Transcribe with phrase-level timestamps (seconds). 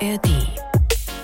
[0.00, 0.28] ARD.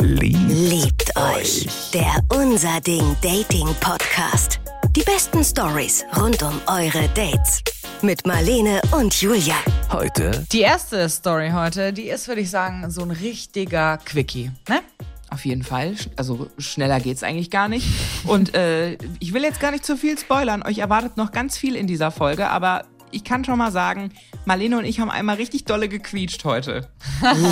[0.01, 1.67] Liebt, Liebt euch.
[1.93, 4.61] Der Unser Ding Dating Podcast.
[4.97, 7.63] Die besten Stories rund um eure Dates.
[8.01, 9.57] Mit Marlene und Julia.
[9.91, 14.51] heute Die erste Story heute, die ist, würde ich sagen, so ein richtiger Quickie.
[14.69, 14.81] Ne?
[15.29, 15.95] Auf jeden Fall.
[16.17, 17.87] Also schneller geht's eigentlich gar nicht.
[18.27, 20.63] Und äh, ich will jetzt gar nicht zu viel spoilern.
[20.63, 24.13] Euch erwartet noch ganz viel in dieser Folge, aber ich kann schon mal sagen,
[24.47, 26.89] Marlene und ich haben einmal richtig dolle gequietscht heute.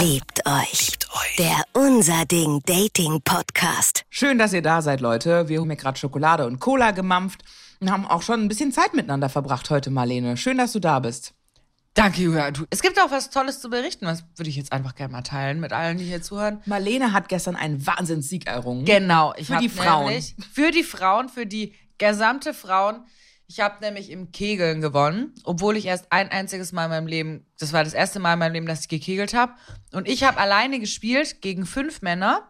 [0.01, 0.91] Liebt euch.
[1.39, 4.05] Der Unser Ding Dating Podcast.
[4.09, 5.49] Schön, dass ihr da seid, Leute.
[5.49, 7.43] Wir haben mir gerade Schokolade und Cola gemampft
[7.81, 10.37] und haben auch schon ein bisschen Zeit miteinander verbracht heute, Marlene.
[10.37, 11.35] Schön, dass du da bist.
[11.95, 12.51] Danke, Julia.
[12.53, 14.07] Du, es gibt auch was Tolles zu berichten.
[14.07, 16.63] Das würde ich jetzt einfach gerne mal teilen mit allen, die hier zuhören.
[16.65, 18.85] Marlene hat gestern einen Wahnsinnssieg errungen.
[18.85, 19.35] Genau.
[19.37, 20.07] Ich Für die Frauen.
[20.07, 23.05] Nämlich, für die Frauen, für die gesamte Frauen.
[23.51, 27.47] Ich habe nämlich im Kegeln gewonnen, obwohl ich erst ein einziges Mal in meinem Leben,
[27.59, 29.55] das war das erste Mal in meinem Leben, dass ich gekegelt habe.
[29.91, 32.49] Und ich habe alleine gespielt gegen fünf Männer.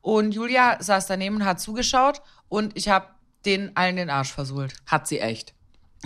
[0.00, 2.22] Und Julia saß daneben und hat zugeschaut.
[2.48, 3.08] Und ich habe
[3.44, 4.72] denen allen den Arsch versohlt.
[4.86, 5.52] Hat sie echt.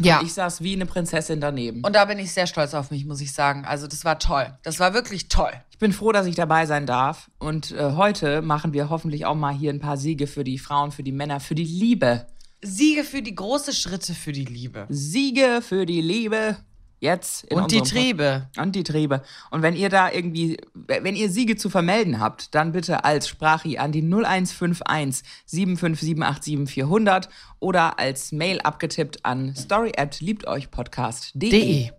[0.01, 0.21] Ja.
[0.21, 1.85] Ich saß wie eine Prinzessin daneben.
[1.85, 3.65] Und da bin ich sehr stolz auf mich, muss ich sagen.
[3.65, 4.53] Also das war toll.
[4.65, 5.53] Das war wirklich toll.
[5.71, 7.31] Ich bin froh, dass ich dabei sein darf.
[7.39, 10.91] Und äh, heute machen wir hoffentlich auch mal hier ein paar Siege für die Frauen,
[10.91, 12.27] für die Männer, für die Liebe.
[12.65, 14.87] Siege für die große Schritte für die Liebe.
[14.89, 16.57] Siege für die Liebe.
[17.01, 17.45] Jetzt.
[17.45, 18.51] In Und die unserem Pod- Triebe.
[18.57, 19.23] Und die Triebe.
[19.51, 23.77] Und wenn ihr da irgendwie, wenn ihr Siege zu vermelden habt, dann bitte als Sprachi
[23.77, 27.29] an die 0151 75787
[27.61, 31.91] oder als Mail abgetippt an story at liebteuchpodcast.de.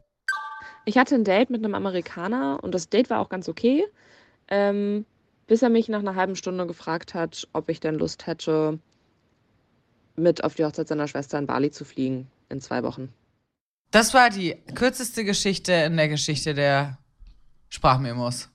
[0.86, 3.86] Ich hatte ein Date mit einem Amerikaner und das Date war auch ganz okay,
[4.48, 5.06] ähm,
[5.48, 8.80] bis er mich nach einer halben Stunde gefragt hat, ob ich denn Lust hätte,
[10.16, 13.14] mit auf die Hochzeit seiner Schwester in Bali zu fliegen in zwei Wochen.
[13.92, 16.98] Das war die kürzeste Geschichte in der Geschichte der
[17.70, 18.50] Sprachmemos.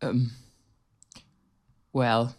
[0.00, 0.32] Ähm,
[1.92, 2.34] well,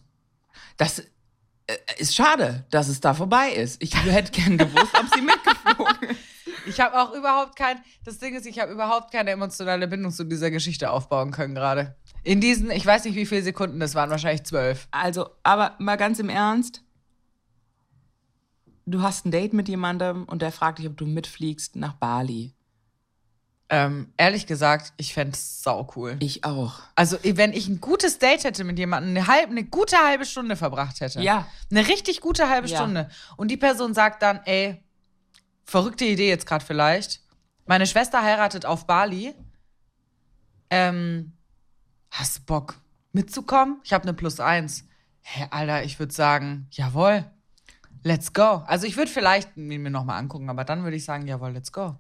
[0.78, 3.82] das äh, ist schade, dass es da vorbei ist.
[3.82, 6.20] Ich hätte gern gewusst, ob sie mitgeflogen ist.
[6.66, 10.24] Ich habe auch überhaupt kein, das Ding ist, ich habe überhaupt keine emotionale Bindung zu
[10.24, 11.96] dieser Geschichte aufbauen können gerade.
[12.24, 14.88] In diesen, ich weiß nicht, wie viele Sekunden das waren, wahrscheinlich zwölf.
[14.92, 16.82] Also, aber mal ganz im Ernst.
[18.86, 22.54] Du hast ein Date mit jemandem und der fragt dich, ob du mitfliegst nach Bali.
[23.70, 26.18] Ähm, ehrlich gesagt, ich fände es sau cool.
[26.20, 26.80] Ich auch.
[26.96, 30.56] Also, wenn ich ein gutes Date hätte mit jemandem, eine, halb, eine gute halbe Stunde
[30.56, 31.22] verbracht hätte.
[31.22, 31.48] Ja.
[31.72, 32.78] Eine richtig gute halbe Ja.
[32.78, 33.10] Stunde.
[33.38, 34.84] Und die Person sagt dann, ey,
[35.64, 37.22] verrückte Idee jetzt gerade vielleicht.
[37.66, 39.34] Meine Schwester heiratet auf Bali.
[40.70, 41.32] Ähm,
[42.12, 42.82] hast du Bock
[43.14, 43.80] mitzukommen?
[43.84, 44.86] Ich habe eine Plus eins.
[45.22, 47.26] Hä, Alter, ich würde sagen, jawohl.
[48.04, 48.64] Let's go.
[48.68, 51.72] Also ich würde vielleicht ihn mir nochmal angucken, aber dann würde ich sagen, jawohl, let's
[51.72, 51.96] go.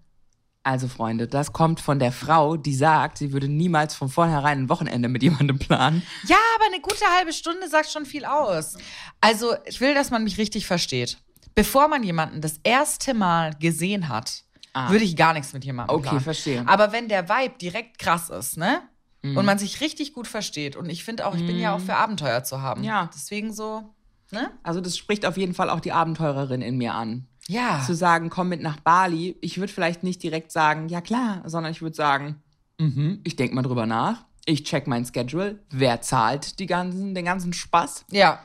[0.65, 4.69] Also, Freunde, das kommt von der Frau, die sagt, sie würde niemals von vornherein ein
[4.69, 6.03] Wochenende mit jemandem planen.
[6.25, 8.77] Ja, aber eine gute halbe Stunde sagt schon viel aus.
[9.19, 11.17] Also, ich will, dass man mich richtig versteht.
[11.53, 14.43] Bevor man jemanden das erste Mal gesehen hat,
[14.75, 14.89] Ah.
[14.89, 16.21] würde ich gar nichts mit jemandem Okay, planen.
[16.21, 16.63] verstehe.
[16.65, 18.81] Aber wenn der Vibe direkt krass ist, ne?
[19.21, 19.37] Mhm.
[19.37, 20.75] Und man sich richtig gut versteht.
[20.77, 22.83] Und ich finde auch, ich bin ja auch für Abenteuer zu haben.
[22.83, 23.09] Ja.
[23.13, 23.92] Deswegen so,
[24.33, 24.51] ne?
[24.63, 27.27] Also, das spricht auf jeden Fall auch die Abenteurerin in mir an.
[27.47, 27.81] Ja.
[27.85, 29.37] Zu sagen, komm mit nach Bali.
[29.41, 32.41] Ich würde vielleicht nicht direkt sagen, ja klar, sondern ich würde sagen,
[32.79, 34.25] mhm, ich denke mal drüber nach.
[34.45, 35.59] Ich check mein Schedule.
[35.69, 38.05] Wer zahlt die ganzen, den ganzen Spaß?
[38.11, 38.39] Ja.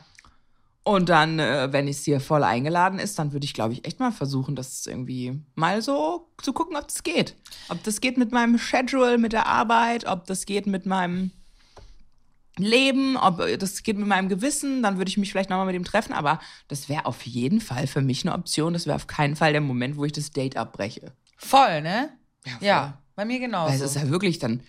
[0.84, 4.00] Und dann, äh, wenn es hier voll eingeladen ist, dann würde ich, glaube ich, echt
[4.00, 7.37] mal versuchen, das irgendwie mal so zu gucken, ob das geht.
[7.69, 11.31] Ob das geht mit meinem Schedule, mit der Arbeit, ob das geht mit meinem
[12.59, 15.77] Leben, ob äh, das geht mit meinem Gewissen, dann würde ich mich vielleicht nochmal mit
[15.77, 16.13] ihm treffen.
[16.13, 18.73] Aber das wäre auf jeden Fall für mich eine Option.
[18.73, 21.13] Das wäre auf keinen Fall der Moment, wo ich das Date abbreche.
[21.37, 22.11] Voll, ne?
[22.43, 22.67] voll.
[22.67, 22.99] Ja.
[23.15, 23.73] Bei mir genauso.
[23.73, 24.63] Weil es ist ja wirklich dann,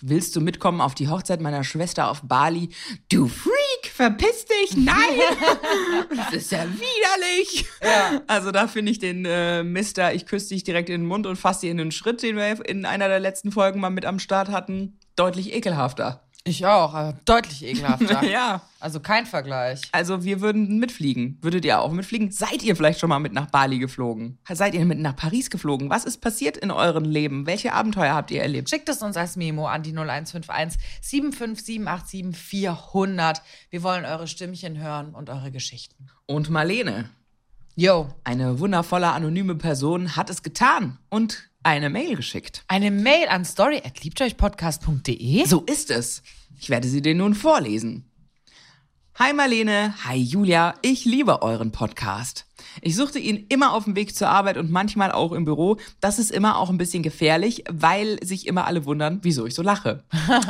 [0.00, 2.70] willst du mitkommen auf die Hochzeit meiner Schwester auf Bali?
[3.10, 4.96] Du Freak, verpiss dich, nein!
[6.16, 7.66] das ist ja widerlich.
[7.82, 8.22] Ja.
[8.26, 11.36] Also da finde ich den äh, Mister, ich küsse dich direkt in den Mund und
[11.36, 14.18] fasse dir in den Schritt, den wir in einer der letzten Folgen mal mit am
[14.18, 16.22] Start hatten, deutlich ekelhafter.
[16.44, 18.22] Ich auch, aber deutlich ekelhafter.
[18.30, 18.62] Ja.
[18.78, 19.82] Also kein Vergleich.
[19.92, 21.38] Also wir würden mitfliegen.
[21.42, 22.30] Würdet ihr auch mitfliegen?
[22.30, 24.38] Seid ihr vielleicht schon mal mit nach Bali geflogen?
[24.50, 25.90] Seid ihr mit nach Paris geflogen?
[25.90, 27.46] Was ist passiert in eurem Leben?
[27.46, 28.70] Welche Abenteuer habt ihr erlebt?
[28.70, 33.42] Schickt es uns als Memo an die 0151 75787 400.
[33.68, 36.08] Wir wollen eure Stimmchen hören und eure Geschichten.
[36.26, 37.10] Und Marlene,
[37.76, 42.64] Yo, Eine wundervolle anonyme Person hat es getan und eine Mail geschickt.
[42.68, 45.44] eine Mail an story@liebteuchpodcast.de.
[45.46, 46.22] So ist es.
[46.58, 48.06] Ich werde sie dir nun vorlesen.
[49.18, 52.46] Hi Marlene, hi Julia, ich liebe euren Podcast.
[52.80, 55.76] Ich suchte ihn immer auf dem Weg zur Arbeit und manchmal auch im Büro.
[56.00, 59.62] Das ist immer auch ein bisschen gefährlich, weil sich immer alle wundern, wieso ich so
[59.62, 60.04] lache.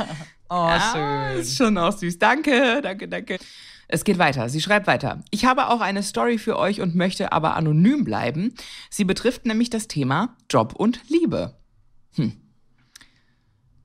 [0.53, 1.39] Oh, Ah, schön.
[1.41, 2.19] ist schon auch süß.
[2.19, 3.39] Danke, danke, danke.
[3.91, 4.47] Es geht weiter.
[4.47, 5.21] Sie schreibt weiter.
[5.31, 8.55] Ich habe auch eine Story für euch und möchte aber anonym bleiben.
[8.89, 11.57] Sie betrifft nämlich das Thema Job und Liebe.
[12.15, 12.39] Hm.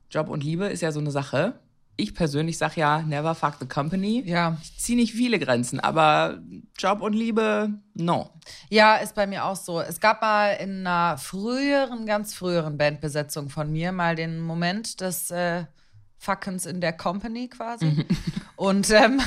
[0.08, 1.58] Job und Liebe ist ja so eine Sache.
[1.96, 4.22] Ich persönlich sag ja, never fuck the company.
[4.24, 4.58] Ja.
[4.62, 6.40] Ich ziehe nicht viele Grenzen, aber
[6.78, 8.30] Job und Liebe, no.
[8.70, 9.80] Ja, ist bei mir auch so.
[9.80, 15.32] Es gab mal in einer früheren, ganz früheren Bandbesetzung von mir mal den Moment des
[15.32, 15.64] äh,
[16.18, 18.06] Fuckens in der Company quasi.
[18.56, 19.20] Und ähm,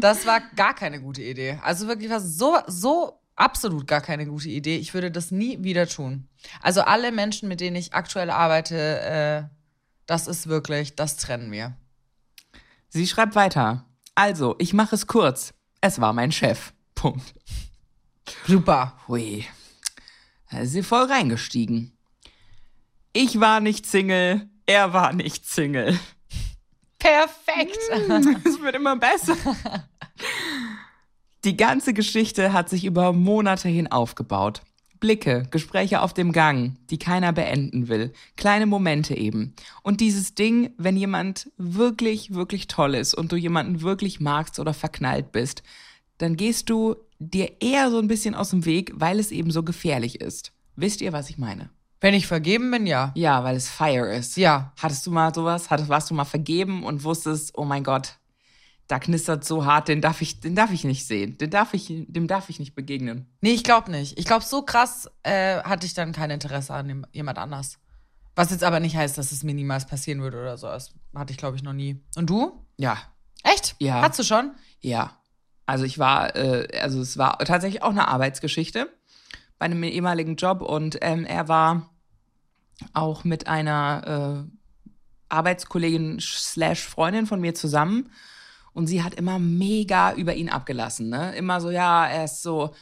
[0.00, 1.58] das war gar keine gute Idee.
[1.62, 4.76] Also wirklich war so, so absolut gar keine gute Idee.
[4.76, 6.28] Ich würde das nie wieder tun.
[6.60, 9.42] Also alle Menschen, mit denen ich aktuell arbeite, äh,
[10.06, 11.76] das ist wirklich, das trennen wir.
[12.88, 13.86] Sie schreibt weiter.
[14.14, 15.54] Also, ich mache es kurz.
[15.80, 16.72] Es war mein Chef.
[16.94, 17.34] Punkt.
[18.46, 18.98] Super.
[19.08, 19.46] Hui.
[20.50, 21.96] Da ist sie voll reingestiegen.
[23.14, 25.98] Ich war nicht Single, er war nicht Single.
[26.98, 27.78] Perfekt.
[28.44, 29.36] Es wird immer besser.
[31.44, 34.62] Die ganze Geschichte hat sich über Monate hin aufgebaut.
[35.00, 38.12] Blicke, Gespräche auf dem Gang, die keiner beenden will.
[38.36, 39.52] Kleine Momente eben.
[39.82, 44.72] Und dieses Ding, wenn jemand wirklich, wirklich toll ist und du jemanden wirklich magst oder
[44.72, 45.64] verknallt bist,
[46.18, 49.64] dann gehst du dir eher so ein bisschen aus dem Weg, weil es eben so
[49.64, 50.52] gefährlich ist.
[50.76, 51.70] Wisst ihr, was ich meine?
[52.02, 53.12] Wenn ich vergeben bin, ja.
[53.14, 54.36] Ja, weil es Fire ist.
[54.36, 54.72] Ja.
[54.78, 55.70] Hattest du mal sowas?
[55.70, 58.18] Hattest, warst du mal vergeben und wusstest, oh mein Gott,
[58.88, 61.38] da knistert so hart, den darf ich, den darf ich nicht sehen.
[61.38, 63.32] Den darf ich, dem darf ich nicht begegnen.
[63.40, 64.18] Nee, ich glaube nicht.
[64.18, 67.78] Ich glaube, so krass äh, hatte ich dann kein Interesse an dem, jemand anders.
[68.34, 70.66] Was jetzt aber nicht heißt, dass es mir niemals passieren würde oder so.
[70.66, 72.04] Das hatte ich, glaube ich, noch nie.
[72.16, 72.66] Und du?
[72.76, 72.98] Ja,
[73.44, 73.74] Echt?
[73.78, 74.02] Ja.
[74.02, 74.52] Hattest du schon?
[74.80, 75.18] ja.
[75.64, 78.92] Also ich war, äh, also es war tatsächlich auch eine Arbeitsgeschichte
[79.60, 81.88] bei einem ehemaligen Job und ähm, er war
[82.92, 84.56] auch mit einer äh,
[85.28, 88.10] Arbeitskollegin slash Freundin von mir zusammen
[88.72, 91.34] und sie hat immer mega über ihn abgelassen, ne?
[91.36, 92.74] Immer so, ja, er ist so,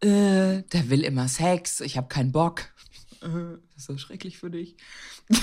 [0.00, 2.62] äh, der will immer Sex, ich habe keinen Bock.
[3.22, 4.76] Äh, das ist so schrecklich für dich.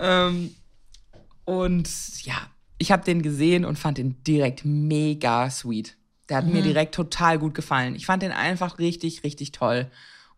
[0.00, 0.54] ähm,
[1.44, 1.88] und
[2.24, 2.34] ja,
[2.78, 5.96] ich habe den gesehen und fand den direkt mega sweet.
[6.28, 7.94] Der hat mir direkt total gut gefallen.
[7.94, 9.90] Ich fand den einfach richtig, richtig toll.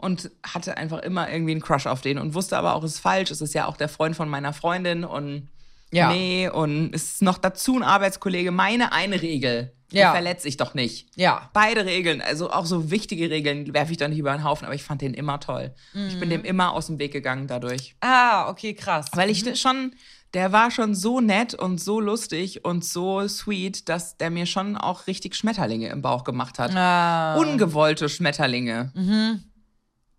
[0.05, 3.01] Und hatte einfach immer irgendwie einen Crush auf den und wusste aber auch, es ist
[3.01, 3.31] falsch.
[3.31, 5.49] Es ist ja auch der Freund von meiner Freundin und
[5.91, 6.13] Ja.
[6.13, 8.51] nee, und es ist noch dazu ein Arbeitskollege.
[8.51, 10.13] Meine eine Regel, die Ja.
[10.13, 11.09] verletze ich doch nicht.
[11.17, 11.49] Ja.
[11.53, 14.75] Beide Regeln, also auch so wichtige Regeln, werfe ich doch nicht über den Haufen, aber
[14.75, 15.73] ich fand den immer toll.
[16.09, 17.95] Ich bin dem immer aus dem Weg gegangen dadurch.
[18.01, 19.07] Ah, okay, krass.
[19.15, 19.95] Weil ich schon,
[20.35, 24.77] der war schon so nett und so lustig und so sweet, dass der mir schon
[24.77, 26.75] auch richtig Schmetterlinge im Bauch gemacht hat.
[26.75, 28.93] Ah, Ungewollte Schmetterlinge.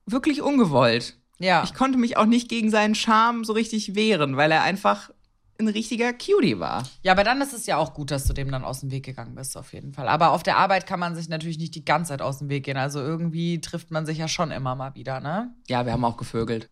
[0.06, 1.18] Wirklich ungewollt.
[1.40, 1.64] ja.
[1.64, 5.10] Ich konnte mich auch nicht gegen seinen Charme so richtig wehren, weil er einfach
[5.58, 6.84] ein richtiger Cutie war.
[7.02, 9.06] ja, aber dann ist es ja auch gut, dass du dem dann aus dem Weg
[9.06, 10.10] gegangen bist, auf jeden Fall.
[10.10, 12.66] Aber auf der Arbeit kann man sich natürlich nicht die ganze Zeit aus dem Weg
[12.66, 12.76] gehen.
[12.78, 15.54] Also irgendwie trifft man sich ja schon immer mal wieder, ne?
[15.68, 16.70] Ja, wir haben auch gevögelt.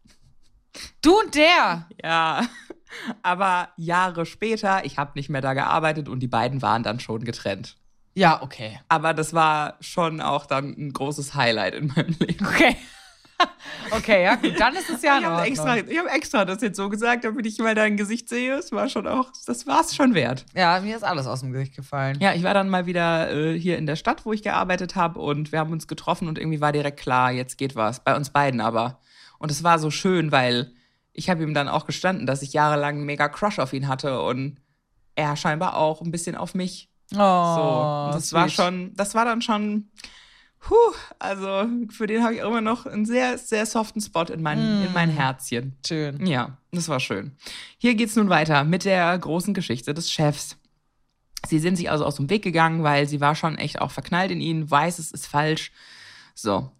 [1.01, 1.87] Du und der!
[2.03, 2.41] Ja,
[3.23, 7.23] aber Jahre später, ich habe nicht mehr da gearbeitet und die beiden waren dann schon
[7.23, 7.77] getrennt.
[8.15, 8.79] Ja, okay.
[8.89, 12.45] Aber das war schon auch dann ein großes Highlight in meinem Leben.
[12.45, 12.75] Okay.
[13.91, 14.59] okay, ja, gut.
[14.59, 17.45] Dann ist es ja Ich habe extra, ich hab extra das jetzt so gesagt, damit
[17.45, 18.55] ich mal dein Gesicht sehe.
[18.55, 20.45] Es war schon auch, das war es schon wert.
[20.55, 22.17] Ja, mir ist alles aus dem Gesicht gefallen.
[22.19, 25.19] Ja, ich war dann mal wieder äh, hier in der Stadt, wo ich gearbeitet habe
[25.19, 28.03] und wir haben uns getroffen und irgendwie war direkt klar, jetzt geht was.
[28.03, 28.99] Bei uns beiden aber.
[29.39, 30.71] Und es war so schön, weil
[31.11, 34.21] ich habe ihm dann auch gestanden, dass ich jahrelang einen mega Crush auf ihn hatte
[34.21, 34.57] und
[35.15, 36.89] er scheinbar auch ein bisschen auf mich.
[37.13, 38.55] Oh, So, und das war sweet.
[38.55, 39.91] schon, das war dann schon,
[40.65, 40.75] puh,
[41.19, 44.91] also für den habe ich immer noch einen sehr, sehr soften Spot in mein, in
[44.91, 44.93] Mm.
[44.93, 45.75] mein Herzchen.
[45.85, 46.25] schön.
[46.25, 47.31] Ja, das war schön.
[47.77, 50.57] Hier geht's nun weiter mit der großen Geschichte des Chefs.
[51.47, 54.31] Sie sind sich also aus dem Weg gegangen, weil sie war schon echt auch verknallt
[54.31, 55.71] in ihn, weiß, es ist falsch.
[56.33, 56.71] So,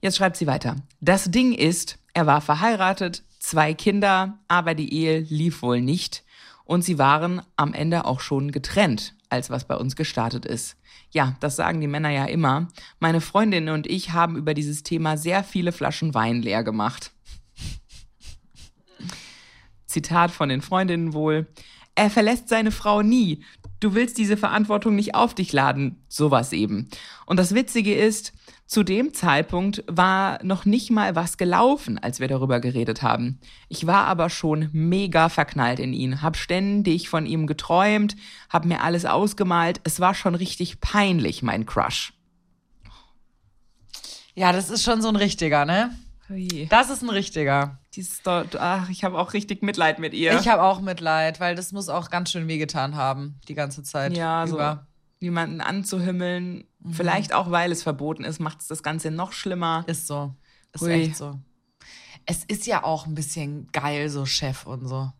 [0.00, 0.76] jetzt schreibt sie weiter.
[1.00, 6.24] Das Ding ist, er war verheiratet, zwei Kinder, aber die Ehe lief wohl nicht
[6.64, 10.76] und sie waren am Ende auch schon getrennt, als was bei uns gestartet ist.
[11.10, 12.68] Ja, das sagen die Männer ja immer.
[12.98, 17.12] Meine Freundin und ich haben über dieses Thema sehr viele Flaschen Wein leer gemacht.
[19.86, 21.46] Zitat von den Freundinnen wohl.
[21.94, 23.42] Er verlässt seine Frau nie.
[23.80, 26.02] Du willst diese Verantwortung nicht auf dich laden.
[26.08, 26.88] Sowas eben.
[27.26, 28.32] Und das Witzige ist,
[28.66, 33.38] zu dem Zeitpunkt war noch nicht mal was gelaufen, als wir darüber geredet haben.
[33.68, 38.16] Ich war aber schon mega verknallt in ihn, hab ständig von ihm geträumt,
[38.50, 39.80] hab mir alles ausgemalt.
[39.84, 42.12] Es war schon richtig peinlich, mein Crush.
[44.34, 45.96] Ja, das ist schon so ein richtiger, ne?
[46.28, 46.66] Ui.
[46.70, 47.78] Das ist ein richtiger.
[47.94, 50.38] Dieses ach, ich habe auch richtig Mitleid mit ihr.
[50.38, 54.16] Ich habe auch Mitleid, weil das muss auch ganz schön wehgetan haben, die ganze Zeit
[54.16, 54.86] ja, so über.
[55.20, 59.84] jemanden anzuhimmeln, vielleicht auch weil es verboten ist, macht es das Ganze noch schlimmer.
[59.86, 60.34] Ist so.
[60.72, 60.92] Ist Hui.
[60.92, 61.38] echt so.
[62.26, 65.12] Es ist ja auch ein bisschen geil, so Chef und so.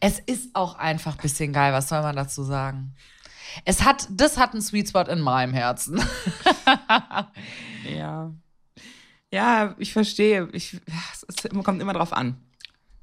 [0.00, 2.94] Es ist auch einfach ein bisschen geil, was soll man dazu sagen?
[3.64, 6.02] Es hat, das hat einen Sweet Spot in meinem Herzen.
[7.84, 8.32] Ja.
[9.32, 10.48] Ja, ich verstehe.
[10.52, 10.78] Ich,
[11.12, 12.36] es ist- kommt immer drauf an.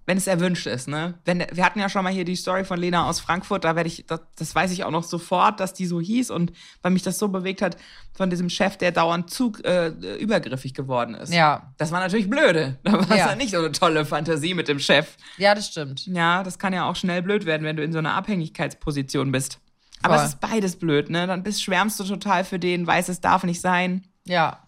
[0.06, 1.20] Wenn es erwünscht ist, ne?
[1.24, 3.90] Wenn, wir hatten ja schon mal hier die Story von Lena aus Frankfurt, da werde
[3.90, 7.04] ich, das, das weiß ich auch noch sofort, dass die so hieß und weil mich
[7.04, 7.78] das so bewegt hat,
[8.14, 11.32] von diesem Chef, der dauernd zu äh, übergriffig geworden ist.
[11.32, 11.74] Ja.
[11.78, 12.80] Das war natürlich blöde.
[12.84, 13.16] Da war es Ja.
[13.30, 15.16] ja nicht so eine tolle Fantasie mit dem Chef.
[15.38, 16.08] Ja, das stimmt.
[16.08, 19.60] Ja, das kann ja auch schnell blöd werden, wenn du in so einer Abhängigkeitsposition bist.
[20.02, 20.24] Aber Voll.
[20.26, 21.28] es ist beides blöd, ne?
[21.28, 24.08] Dann bist, schwärmst du total für den, weißt, es darf nicht sein.
[24.26, 24.64] Ja.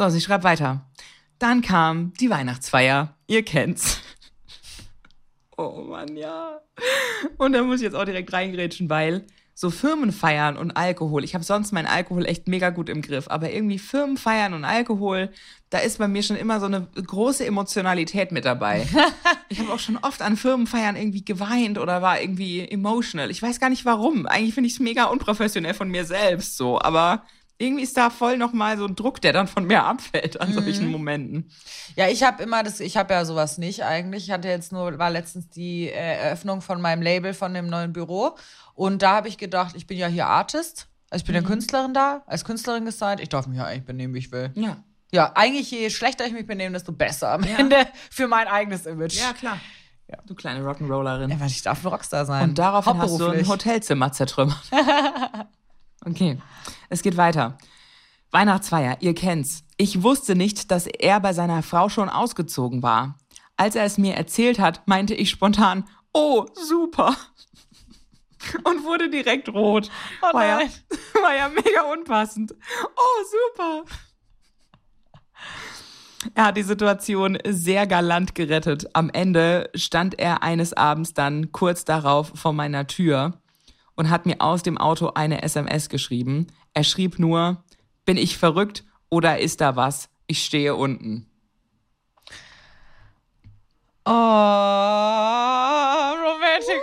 [0.00, 0.80] So, sie schreibt weiter.
[1.38, 3.18] Dann kam die Weihnachtsfeier.
[3.26, 4.00] Ihr kennt's.
[5.58, 6.58] Oh Mann, ja.
[7.36, 11.44] Und da muss ich jetzt auch direkt reingrätschen, weil so Firmenfeiern und Alkohol, ich habe
[11.44, 15.28] sonst meinen Alkohol echt mega gut im Griff, aber irgendwie Firmenfeiern und Alkohol,
[15.68, 18.88] da ist bei mir schon immer so eine große Emotionalität mit dabei.
[19.52, 23.32] Ich habe auch schon oft an Firmenfeiern irgendwie geweint oder war irgendwie emotional.
[23.32, 24.24] Ich weiß gar nicht warum.
[24.26, 27.24] Eigentlich finde ich es mega unprofessionell von mir selbst so, aber
[27.60, 30.90] irgendwie ist da voll nochmal so ein Druck, der dann von mir abfällt an solchen
[30.90, 31.50] Momenten.
[31.94, 34.24] Ja, ich habe immer das, ich habe ja sowas nicht eigentlich.
[34.24, 37.92] Ich hatte jetzt nur, war letztens die äh, Eröffnung von meinem Label von dem neuen
[37.92, 38.36] Büro.
[38.74, 40.88] Und da habe ich gedacht, ich bin ja hier Artist.
[41.10, 43.20] Also ich bin ja Künstlerin da, als Künstlerin gesigned.
[43.20, 44.52] Ich darf mich ja eigentlich benehmen, wie ich will.
[44.54, 44.82] Ja.
[45.12, 47.58] Ja, eigentlich je schlechter ich mich benehme, desto besser am Ja.
[47.58, 47.76] Ende
[48.10, 49.20] für mein eigenes Image.
[49.20, 49.58] Ja, klar.
[50.26, 51.30] Du kleine Rock'n'Rollerin.
[51.30, 52.50] Ja, weil ich darf ein Rockstar sein.
[52.50, 53.46] Und daraufhin hast du ein.
[53.46, 54.58] Hotelzimmer zertrümmert.
[56.04, 56.38] okay,
[56.88, 57.58] es geht weiter.
[58.30, 59.64] Weihnachtsfeier, ihr kennt's.
[59.76, 63.18] Ich wusste nicht, dass er bei seiner Frau schon ausgezogen war.
[63.56, 67.16] Als er es mir erzählt hat, meinte ich spontan, oh, super.
[68.64, 69.90] Und wurde direkt rot.
[70.22, 70.58] Oh war, ja,
[71.22, 72.54] war ja mega unpassend.
[72.96, 73.84] Oh, super.
[76.34, 78.86] Er hat die Situation sehr galant gerettet.
[78.94, 83.40] Am Ende stand er eines Abends dann kurz darauf vor meiner Tür
[84.00, 86.46] und hat mir aus dem Auto eine SMS geschrieben.
[86.72, 87.62] Er schrieb nur,
[88.06, 90.08] bin ich verrückt oder ist da was?
[90.26, 91.26] Ich stehe unten.
[94.06, 94.10] Oh,
[96.14, 96.80] Romantic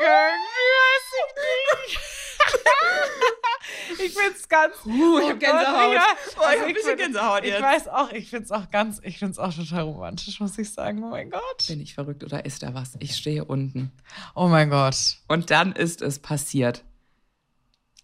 [3.98, 4.76] ich ich find's ganz.
[4.86, 5.94] Uh, ich hab Gänsehaut.
[5.96, 6.06] Ja,
[6.38, 7.64] Oh, ich hab ein ich bisschen Gänsehaut Ich jetzt.
[7.64, 11.04] weiß auch, ich find's auch ganz, ich find's auch total romantisch, muss ich sagen.
[11.04, 11.66] Oh mein Gott.
[11.68, 12.92] Bin ich verrückt oder ist da was?
[13.00, 13.92] Ich stehe unten.
[14.36, 15.18] Oh mein Gott.
[15.28, 16.84] Und dann ist es passiert.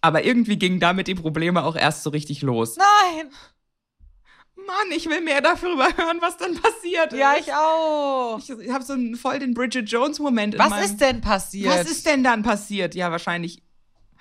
[0.04, 2.76] Aber irgendwie gingen damit die Probleme auch erst so richtig los.
[2.76, 3.30] Nein.
[4.56, 7.48] Mann, ich will mehr darüber hören, was dann passiert Ja, ist.
[7.48, 8.38] ich auch.
[8.60, 10.54] Ich habe so einen voll den Bridget Jones Moment.
[10.54, 11.72] in Was meinem- ist denn passiert?
[11.74, 12.94] Was ist denn dann passiert?
[12.94, 13.62] Ja, wahrscheinlich.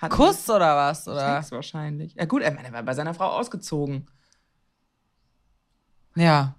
[0.09, 1.07] Kuss oder was?
[1.07, 1.41] Oder?
[1.41, 2.13] Sex wahrscheinlich.
[2.15, 4.05] Ja gut, er er war bei seiner Frau ausgezogen.
[6.15, 6.55] Ja.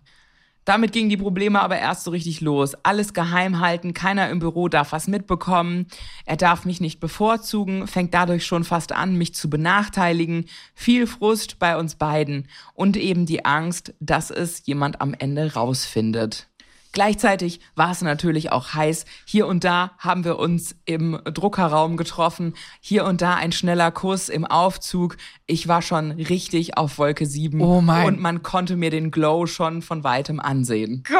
[0.64, 2.74] Damit gingen die Probleme aber erst so richtig los.
[2.82, 5.86] Alles geheim halten, keiner im Büro darf was mitbekommen.
[6.24, 10.46] Er darf mich nicht bevorzugen, fängt dadurch schon fast an, mich zu benachteiligen.
[10.74, 16.48] Viel Frust bei uns beiden und eben die Angst, dass es jemand am Ende rausfindet.
[16.94, 19.04] Gleichzeitig war es natürlich auch heiß.
[19.26, 22.54] Hier und da haben wir uns im Druckerraum getroffen.
[22.80, 25.16] Hier und da ein schneller Kuss im Aufzug.
[25.46, 27.60] Ich war schon richtig auf Wolke 7.
[27.60, 31.02] Oh mein- Und man konnte mir den Glow schon von weitem ansehen.
[31.06, 31.18] Gott.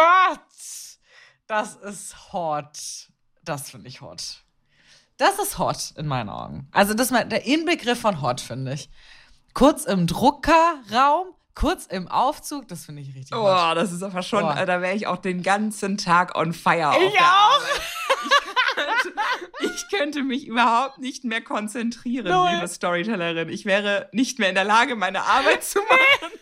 [1.49, 3.11] Das ist hot.
[3.43, 4.45] Das finde ich hot.
[5.17, 6.69] Das ist hot in meinen Augen.
[6.73, 8.89] Also das ist der Inbegriff von hot, finde ich.
[9.55, 13.41] Kurz im Druckerraum, kurz im Aufzug, das finde ich richtig hot.
[13.43, 14.53] Oh, das ist aber schon, Oh.
[14.67, 16.91] da wäre ich auch den ganzen Tag on fire.
[16.91, 17.61] auf Ich auch.
[18.27, 19.15] Ich könnte,
[19.75, 22.51] ich könnte mich überhaupt nicht mehr konzentrieren, Null.
[22.55, 23.49] liebe Storytellerin.
[23.49, 26.33] Ich wäre nicht mehr in der Lage, meine Arbeit zu machen.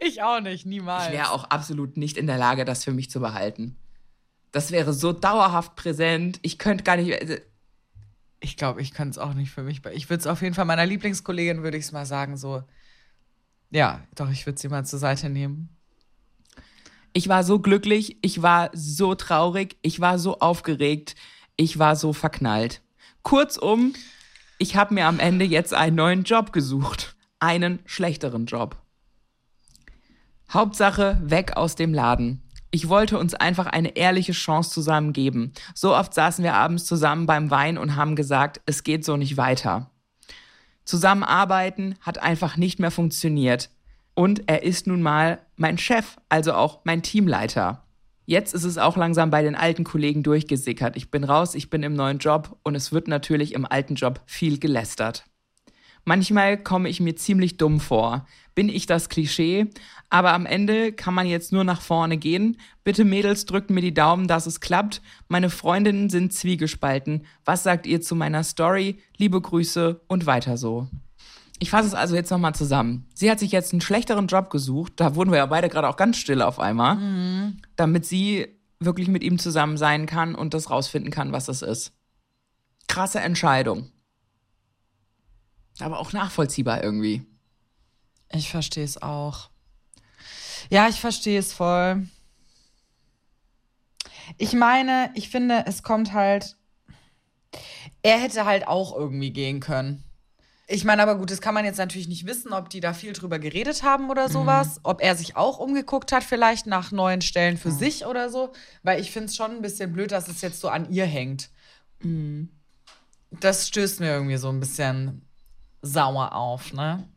[0.00, 1.06] Ich auch nicht, niemals.
[1.06, 3.76] Ich wäre auch absolut nicht in der Lage, das für mich zu behalten.
[4.52, 6.38] Das wäre so dauerhaft präsent.
[6.42, 7.10] Ich könnte gar nicht.
[7.10, 7.40] äh,
[8.40, 9.80] Ich glaube, ich könnte es auch nicht für mich.
[9.92, 12.62] Ich würde es auf jeden Fall meiner Lieblingskollegin, würde ich es mal sagen, so.
[13.76, 15.68] Ja, doch, ich würde sie mal zur Seite nehmen.
[17.12, 21.14] Ich war so glücklich, ich war so traurig, ich war so aufgeregt.
[21.58, 22.80] Ich war so verknallt.
[23.22, 23.92] Kurzum,
[24.56, 27.16] ich habe mir am Ende jetzt einen neuen Job gesucht.
[27.38, 28.78] Einen schlechteren Job.
[30.50, 32.42] Hauptsache weg aus dem Laden.
[32.70, 35.52] Ich wollte uns einfach eine ehrliche Chance zusammen geben.
[35.74, 39.36] So oft saßen wir abends zusammen beim Wein und haben gesagt, es geht so nicht
[39.36, 39.90] weiter.
[40.86, 43.70] Zusammenarbeiten hat einfach nicht mehr funktioniert.
[44.14, 47.82] Und er ist nun mal mein Chef, also auch mein Teamleiter.
[48.24, 50.96] Jetzt ist es auch langsam bei den alten Kollegen durchgesickert.
[50.96, 54.20] Ich bin raus, ich bin im neuen Job und es wird natürlich im alten Job
[54.26, 55.24] viel gelästert.
[56.08, 58.26] Manchmal komme ich mir ziemlich dumm vor.
[58.54, 59.66] Bin ich das Klischee?
[60.08, 62.58] Aber am Ende kann man jetzt nur nach vorne gehen.
[62.84, 65.02] Bitte Mädels, drückt mir die Daumen, dass es klappt.
[65.26, 67.26] Meine Freundinnen sind zwiegespalten.
[67.44, 68.98] Was sagt ihr zu meiner Story?
[69.16, 70.86] Liebe Grüße und weiter so.
[71.58, 73.08] Ich fasse es also jetzt nochmal zusammen.
[73.12, 74.92] Sie hat sich jetzt einen schlechteren Job gesucht.
[74.96, 76.96] Da wurden wir ja beide gerade auch ganz still auf einmal.
[76.96, 77.56] Mhm.
[77.74, 78.46] Damit sie
[78.78, 81.94] wirklich mit ihm zusammen sein kann und das rausfinden kann, was es ist.
[82.86, 83.90] Krasse Entscheidung.
[85.80, 87.26] Aber auch nachvollziehbar irgendwie.
[88.32, 89.50] Ich verstehe es auch.
[90.70, 92.06] Ja, ich verstehe es voll.
[94.38, 96.56] Ich meine, ich finde, es kommt halt.
[98.02, 100.02] Er hätte halt auch irgendwie gehen können.
[100.68, 103.12] Ich meine, aber gut, das kann man jetzt natürlich nicht wissen, ob die da viel
[103.12, 104.76] drüber geredet haben oder sowas.
[104.76, 104.80] Mhm.
[104.82, 107.78] Ob er sich auch umgeguckt hat, vielleicht nach neuen Stellen für mhm.
[107.78, 108.52] sich oder so.
[108.82, 111.50] Weil ich finde es schon ein bisschen blöd, dass es jetzt so an ihr hängt.
[112.00, 112.50] Mhm.
[113.30, 115.22] Das stößt mir irgendwie so ein bisschen
[115.86, 117.08] sauer auf, ne?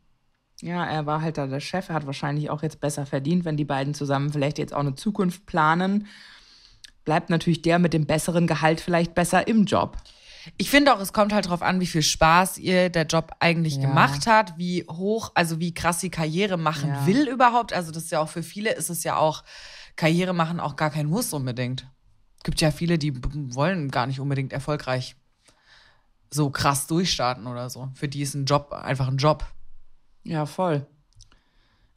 [0.62, 1.88] Ja, er war halt da der Chef.
[1.88, 4.94] Er hat wahrscheinlich auch jetzt besser verdient, wenn die beiden zusammen vielleicht jetzt auch eine
[4.94, 6.06] Zukunft planen.
[7.04, 9.96] Bleibt natürlich der mit dem besseren Gehalt vielleicht besser im Job.
[10.56, 13.76] Ich finde auch, es kommt halt darauf an, wie viel Spaß ihr der Job eigentlich
[13.76, 13.82] ja.
[13.82, 17.06] gemacht hat, wie hoch, also wie krass sie Karriere machen ja.
[17.06, 17.72] will überhaupt.
[17.72, 19.44] Also das ist ja auch für viele ist es ja auch,
[19.96, 21.86] Karriere machen auch gar kein Muss unbedingt.
[22.42, 23.14] Gibt ja viele, die
[23.54, 25.16] wollen gar nicht unbedingt erfolgreich
[26.32, 27.90] so krass durchstarten oder so.
[27.94, 29.44] Für die ist ein Job einfach ein Job.
[30.22, 30.86] Ja, voll.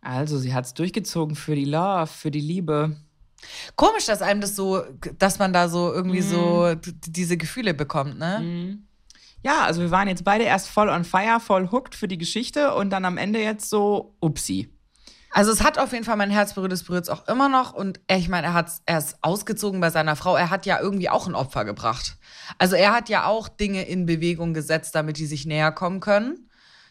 [0.02, 2.98] Also, sie hat es durchgezogen für die Love, für die Liebe.
[3.76, 4.84] Komisch, dass einem das so,
[5.18, 6.30] dass man da so irgendwie mhm.
[6.30, 6.76] so
[7.08, 8.40] diese Gefühle bekommt, ne?
[8.42, 8.88] Mhm.
[9.44, 12.74] Ja, also wir waren jetzt beide erst voll on fire, voll hooked für die Geschichte
[12.74, 14.73] und dann am Ende jetzt so, upsi.
[15.34, 17.74] Also es hat auf jeden Fall mein Herz berührt, es berührt es auch immer noch.
[17.74, 20.36] Und ich meine, er, hat's, er ist ausgezogen bei seiner Frau.
[20.36, 22.18] Er hat ja irgendwie auch ein Opfer gebracht.
[22.60, 26.50] Also er hat ja auch Dinge in Bewegung gesetzt, damit die sich näher kommen können.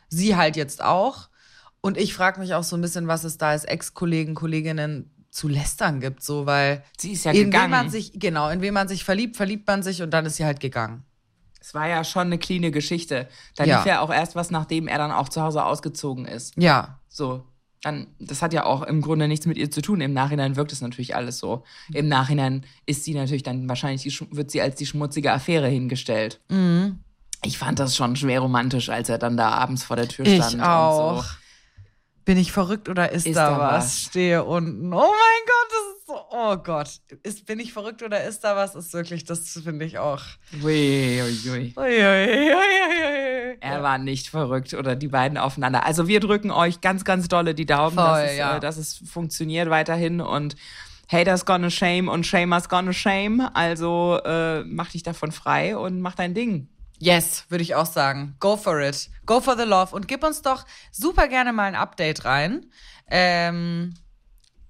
[0.08, 1.28] Sie halt jetzt auch.
[1.80, 5.48] Und ich frage mich auch so ein bisschen, was es da als Ex-Kollegen, Kolleginnen zu
[5.48, 6.84] lästern gibt, so, weil.
[6.98, 7.64] Sie ist ja in gegangen.
[7.64, 10.36] Wen man sich, genau, in wen man sich verliebt, verliebt man sich und dann ist
[10.36, 11.04] sie halt gegangen.
[11.60, 13.28] Es war ja schon eine cleane Geschichte.
[13.54, 13.76] Da ja.
[13.76, 16.54] lief ja auch erst was, nachdem er dann auch zu Hause ausgezogen ist.
[16.56, 16.98] Ja.
[17.08, 17.46] So.
[17.82, 20.00] Dann, das hat ja auch im Grunde nichts mit ihr zu tun.
[20.00, 21.64] Im Nachhinein wirkt es natürlich alles so.
[21.92, 26.40] Im Nachhinein ist sie natürlich dann wahrscheinlich, die, wird sie als die schmutzige Affäre hingestellt.
[26.48, 27.00] Mhm.
[27.44, 30.54] Ich fand das schon schwer romantisch, als er dann da abends vor der Tür stand.
[30.54, 31.24] Ich auch.
[31.24, 31.30] So.
[32.24, 33.84] Bin ich verrückt oder ist, ist da, da was?
[33.84, 34.02] was?
[34.02, 34.92] Stehe unten.
[34.92, 35.91] Oh mein Gott, das.
[36.34, 36.88] Oh Gott.
[37.22, 38.74] Ist, bin ich verrückt oder ist da was?
[38.74, 40.22] Ist wirklich, das finde ich auch.
[40.62, 41.74] Ui, ui, ui.
[43.60, 45.84] Er war nicht verrückt oder die beiden aufeinander.
[45.84, 48.56] Also wir drücken euch ganz, ganz dolle die Daumen, Voll, dass, es, ja.
[48.56, 50.56] äh, dass es funktioniert weiterhin und
[51.06, 53.50] Haters gonna shame und Shamers gonna shame.
[53.52, 56.68] Also äh, mach dich davon frei und mach dein Ding.
[56.98, 58.36] Yes, würde ich auch sagen.
[58.40, 59.10] Go for it.
[59.26, 59.94] Go for the love.
[59.94, 62.70] Und gib uns doch super gerne mal ein Update rein.
[63.10, 63.92] Ähm,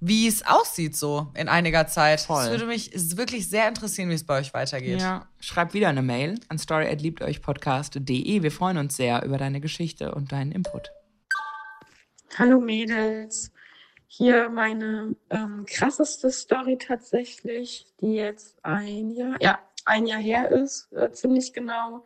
[0.05, 2.23] wie es aussieht so in einiger Zeit.
[2.23, 2.43] Voll.
[2.43, 5.01] Das würde mich wirklich sehr interessieren, wie es bei euch weitergeht.
[5.01, 8.43] Ja, schreib wieder eine Mail an story@liebteuchpodcast.de.
[8.43, 10.91] Wir freuen uns sehr über deine Geschichte und deinen Input.
[12.37, 13.53] Hallo Mädels.
[14.09, 20.93] Hier meine ähm, krasseste Story tatsächlich, die jetzt ein Jahr, ja, ein Jahr her ist,
[20.93, 22.05] äh, ziemlich genau.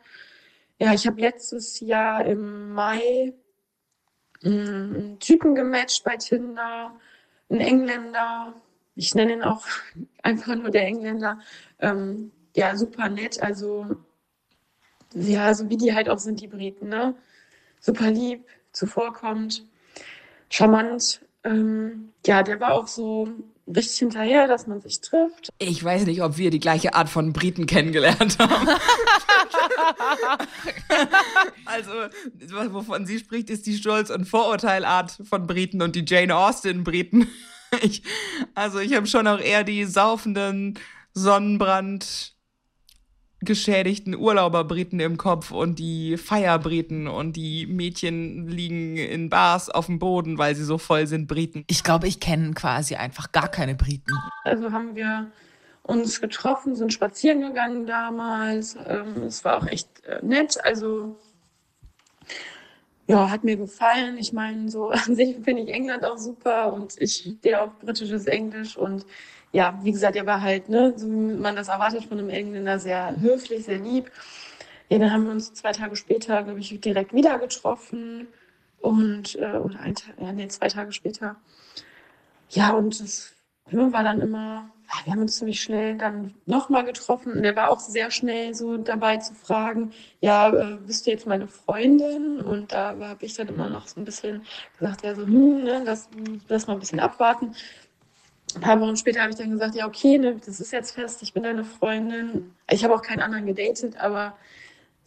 [0.79, 3.33] Ja, ich habe letztes Jahr im Mai
[4.43, 6.95] mm, einen Typen gematcht bei Tinder,
[7.51, 8.55] einen Engländer.
[8.95, 9.67] Ich nenne ihn auch
[10.23, 11.39] einfach nur der Engländer.
[11.79, 13.43] Ähm, ja, super nett.
[13.43, 13.87] Also,
[15.15, 17.15] ja, so wie die halt auch sind, die Briten, ne?
[17.81, 19.67] Super lieb, zuvorkommend,
[20.51, 21.21] charmant.
[21.45, 23.29] Ähm, ja, der war auch so
[23.67, 25.51] richtig hinterher, dass man sich trifft.
[25.59, 28.69] Ich weiß nicht, ob wir die gleiche Art von Briten kennengelernt haben.
[31.65, 31.91] also,
[32.73, 37.29] wovon sie spricht, ist die Stolz- und Vorurteilart von Briten und die Jane Austen-Briten.
[37.83, 38.03] Ich,
[38.55, 40.79] also, ich habe schon auch eher die saufenden
[41.15, 42.36] Sonnenbrand
[43.41, 49.99] geschädigten Urlauberbriten im Kopf und die Feierbriten und die Mädchen liegen in Bars auf dem
[49.99, 51.65] Boden, weil sie so voll sind Briten.
[51.69, 54.13] Ich glaube, ich kenne quasi einfach gar keine Briten.
[54.45, 55.31] Also haben wir
[55.83, 58.77] uns getroffen, sind spazieren gegangen damals.
[58.87, 60.59] Ähm, es war auch echt äh, nett.
[60.65, 61.17] Also
[63.07, 64.19] ja, hat mir gefallen.
[64.19, 68.27] Ich meine, so an sich finde ich England auch super und ich stehe auf britisches
[68.27, 69.07] Englisch und
[69.53, 72.79] ja, wie gesagt, er war halt, ne, so wie man das erwartet von einem Engländer,
[72.79, 74.11] sehr höflich, sehr lieb.
[74.89, 78.29] Ja, dann haben wir uns zwei Tage später, glaube ich, direkt wieder getroffen
[78.81, 81.37] und äh, oder ein ja, nee, zwei Tage später.
[82.51, 83.35] Ja, und das
[83.71, 84.71] war dann immer,
[85.05, 88.77] wir haben uns ziemlich schnell dann nochmal getroffen und er war auch sehr schnell so
[88.77, 92.41] dabei zu fragen, ja, äh, bist du jetzt meine Freundin?
[92.41, 94.43] Und da habe ich dann immer noch so ein bisschen
[94.79, 96.09] gesagt, ja, so, hm, ne, lass,
[96.49, 97.55] lass mal ein bisschen abwarten.
[98.55, 101.23] Ein paar Wochen später habe ich dann gesagt, ja, okay, ne, das ist jetzt fest,
[101.23, 102.55] ich bin deine Freundin.
[102.71, 104.37] Ich habe auch keinen anderen gedatet, aber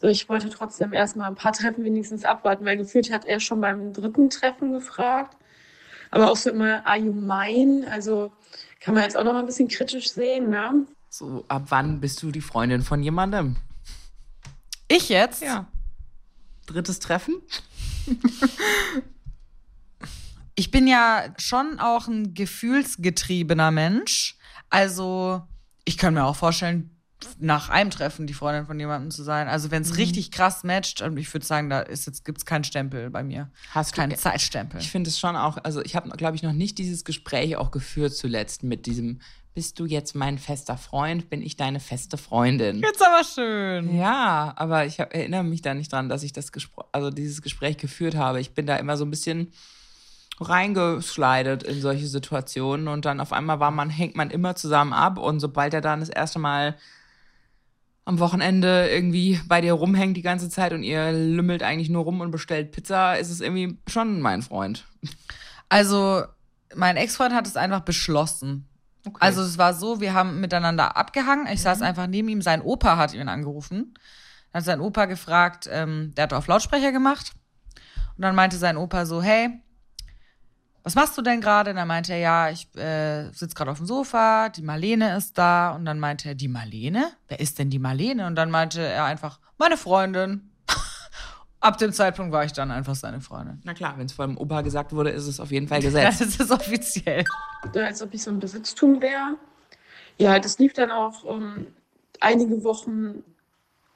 [0.01, 3.59] so, ich wollte trotzdem erstmal ein paar Treffen wenigstens abwarten, weil gefühlt hat er schon
[3.59, 5.35] beim dritten Treffen gefragt.
[6.11, 7.89] Aber auch so immer, are you mine?
[7.91, 8.31] Also
[8.79, 10.85] kann man jetzt auch noch mal ein bisschen kritisch sehen, ne?
[11.09, 13.57] So, ab wann bist du die Freundin von jemandem?
[14.87, 15.41] Ich jetzt?
[15.41, 15.67] Ja.
[16.65, 17.41] Drittes Treffen?
[20.59, 24.35] ich bin ja schon auch ein gefühlsgetriebener Mensch.
[24.69, 25.41] Also,
[25.85, 26.97] ich kann mir auch vorstellen,
[27.39, 29.47] nach einem Treffen die Freundin von jemandem zu sein.
[29.47, 29.95] Also, wenn es mhm.
[29.95, 33.49] richtig krass matcht, und ich würde sagen, da ist jetzt gibt's keinen Stempel bei mir.
[33.71, 34.81] Hast keinen Zeitstempel.
[34.81, 37.71] Ich finde es schon auch, also ich habe, glaube ich, noch nicht dieses Gespräch auch
[37.71, 39.21] geführt zuletzt mit diesem,
[39.53, 42.81] bist du jetzt mein fester Freund, bin ich deine feste Freundin.
[42.81, 43.95] Jetzt aber schön.
[43.95, 47.41] Ja, aber ich hab, erinnere mich da nicht dran, dass ich das Gespräch, also dieses
[47.41, 48.41] Gespräch geführt habe.
[48.41, 49.53] Ich bin da immer so ein bisschen
[50.39, 55.17] reingeschleidet in solche Situationen und dann auf einmal war man, hängt man immer zusammen ab
[55.17, 56.77] und sobald er dann das erste Mal
[58.09, 62.21] am Wochenende irgendwie bei dir rumhängt die ganze Zeit und ihr lümmelt eigentlich nur rum
[62.21, 64.87] und bestellt Pizza, ist es irgendwie schon mein Freund.
[65.69, 66.23] Also,
[66.75, 68.67] mein Ex-Freund hat es einfach beschlossen.
[69.05, 69.17] Okay.
[69.19, 71.45] Also, es war so, wir haben miteinander abgehangen.
[71.45, 71.63] Ich mhm.
[71.63, 72.41] saß einfach neben ihm.
[72.41, 73.93] Sein Opa hat ihn angerufen.
[74.51, 77.33] Dann hat sein Opa gefragt, ähm, der hat auf Lautsprecher gemacht.
[78.17, 79.61] Und dann meinte sein Opa so, hey,
[80.83, 81.71] was machst du denn gerade?
[81.71, 85.37] Und dann meinte er, ja, ich äh, sitze gerade auf dem Sofa, die Marlene ist
[85.37, 85.71] da.
[85.71, 87.11] Und dann meinte er, die Marlene?
[87.27, 88.27] Wer ist denn die Marlene?
[88.27, 90.49] Und dann meinte er einfach, meine Freundin.
[91.59, 93.61] Ab dem Zeitpunkt war ich dann einfach seine Freundin.
[93.65, 96.21] Na klar, wenn es vor dem Opa gesagt wurde, ist es auf jeden Fall gesetzt.
[96.21, 97.23] das ist offiziell.
[97.75, 99.37] Als ob ich so ein Besitztum wäre.
[100.17, 101.67] Ja, das lief dann auch um, ähm,
[102.19, 103.23] einige Wochen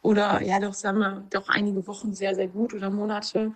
[0.01, 3.53] oder ja, doch, sagen wir, doch einige Wochen sehr, sehr gut oder Monate.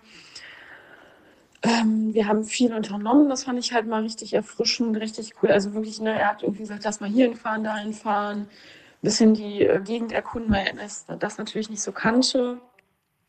[1.62, 5.50] Ähm, wir haben viel unternommen, das fand ich halt mal richtig erfrischend, richtig cool.
[5.50, 8.48] Also wirklich, ne, er hat irgendwie gesagt, lass mal hier hinfahren, da hinfahren, ein
[9.02, 12.60] bisschen die äh, Gegend erkunden, weil er das natürlich nicht so kannte.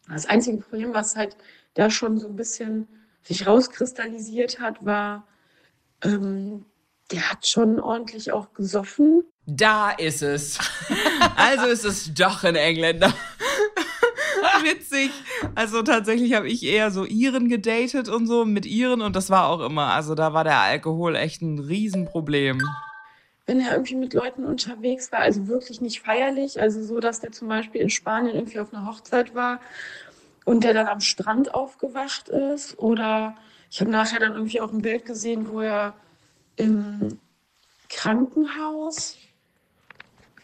[0.07, 1.37] Das einzige Problem, was halt
[1.73, 2.87] da schon so ein bisschen
[3.23, 5.27] sich rauskristallisiert hat, war,
[6.03, 6.65] ähm,
[7.11, 9.23] der hat schon ordentlich auch gesoffen.
[9.45, 10.59] Da ist es.
[11.35, 13.13] Also ist es doch ein Engländer.
[14.63, 15.11] witzig.
[15.55, 19.47] Also tatsächlich habe ich eher so Iren gedatet und so mit Iren und das war
[19.47, 22.61] auch immer, also da war der Alkohol echt ein Riesenproblem.
[23.45, 27.31] Wenn er irgendwie mit Leuten unterwegs war, also wirklich nicht feierlich, also so, dass der
[27.31, 29.59] zum Beispiel in Spanien irgendwie auf einer Hochzeit war
[30.45, 33.35] und der dann am Strand aufgewacht ist oder
[33.71, 35.93] ich habe nachher dann irgendwie auch ein Bild gesehen, wo er
[36.55, 37.19] im
[37.89, 39.17] Krankenhaus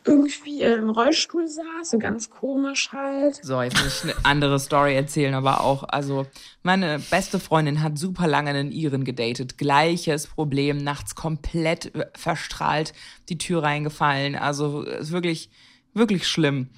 [0.06, 3.44] irgendwie im Rollstuhl saß, so ganz komisch halt.
[3.44, 6.28] So, jetzt muss ich eine andere Story erzählen, aber auch, also
[6.62, 9.58] meine beste Freundin hat super lange einen Iren gedatet.
[9.58, 12.94] Gleiches Problem, nachts komplett verstrahlt,
[13.30, 14.36] die Tür reingefallen.
[14.36, 15.50] Also ist wirklich,
[15.94, 16.70] wirklich schlimm.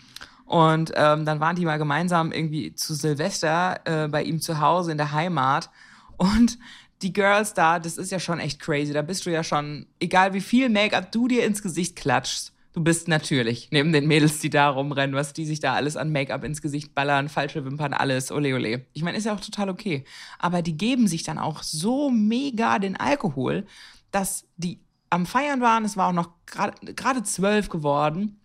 [0.45, 4.93] Und ähm, dann waren die mal gemeinsam irgendwie zu Silvester äh, bei ihm zu Hause
[4.93, 5.69] in der Heimat.
[6.15, 6.57] Und
[7.01, 8.93] die Girls da, das ist ja schon echt crazy.
[8.93, 12.83] Da bist du ja schon, egal wie viel Make-up du dir ins Gesicht klatschst, Du
[12.83, 16.43] bist natürlich neben den Mädels, die da rumrennen, was die sich da alles an Make-up
[16.43, 18.85] ins Gesicht ballern, falsche Wimpern, alles, ole ole.
[18.93, 20.03] Ich meine, ist ja auch total okay.
[20.37, 23.65] Aber die geben sich dann auch so mega den Alkohol,
[24.11, 28.39] dass die am Feiern waren, es war auch noch gerade zwölf geworden,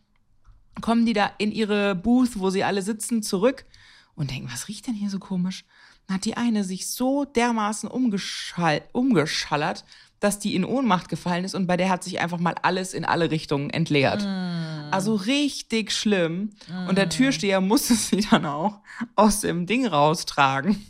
[0.80, 3.66] kommen die da in ihre Booth, wo sie alle sitzen, zurück
[4.14, 5.66] und denken, was riecht denn hier so komisch?
[6.06, 9.84] Dann hat die eine sich so dermaßen umgeschall umgeschallert,
[10.22, 13.04] dass die in Ohnmacht gefallen ist und bei der hat sich einfach mal alles in
[13.04, 14.22] alle Richtungen entleert.
[14.22, 14.92] Mm.
[14.92, 16.50] Also richtig schlimm.
[16.68, 16.88] Mm.
[16.88, 18.80] Und der Türsteher musste sie dann auch
[19.16, 20.86] aus dem Ding raustragen.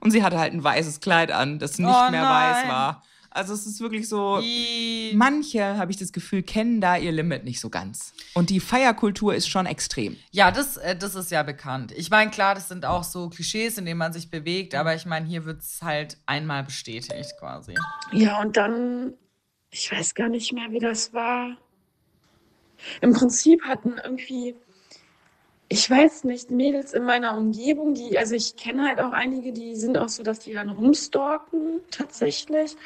[0.00, 2.54] Und sie hatte halt ein weißes Kleid an, das nicht oh, mehr nein.
[2.54, 3.02] weiß war.
[3.38, 7.44] Also es ist wirklich so, I manche, habe ich das Gefühl, kennen da ihr Limit
[7.44, 8.12] nicht so ganz.
[8.34, 10.16] Und die Feierkultur ist schon extrem.
[10.32, 11.92] Ja, das, äh, das ist ja bekannt.
[11.96, 15.06] Ich meine, klar, das sind auch so Klischees, in denen man sich bewegt, aber ich
[15.06, 17.74] meine, hier wird es halt einmal bestätigt quasi.
[18.12, 19.14] Ja, und dann,
[19.70, 21.56] ich weiß gar nicht mehr, wie das war.
[23.00, 24.54] im Prinzip hatten irgendwie,
[25.68, 29.76] ich weiß nicht, Mädels in meiner Umgebung, die, also ich kenne halt auch einige, die
[29.76, 32.76] sind auch so, dass die dann rumstalken, tatsächlich.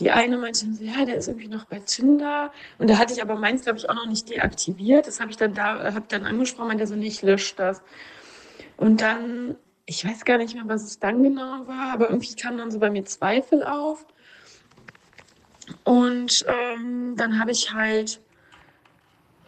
[0.00, 2.52] Die eine meinte ja, der ist irgendwie noch bei Tinder.
[2.78, 5.06] Und da hatte ich aber meins, glaube ich, auch noch nicht deaktiviert.
[5.06, 7.82] Das habe ich dann da, habe dann angesprochen, meinte so, nicht, löscht das.
[8.76, 12.56] Und dann, ich weiß gar nicht mehr, was es dann genau war, aber irgendwie kam
[12.56, 14.06] dann so bei mir Zweifel auf.
[15.84, 18.20] Und ähm, dann habe ich halt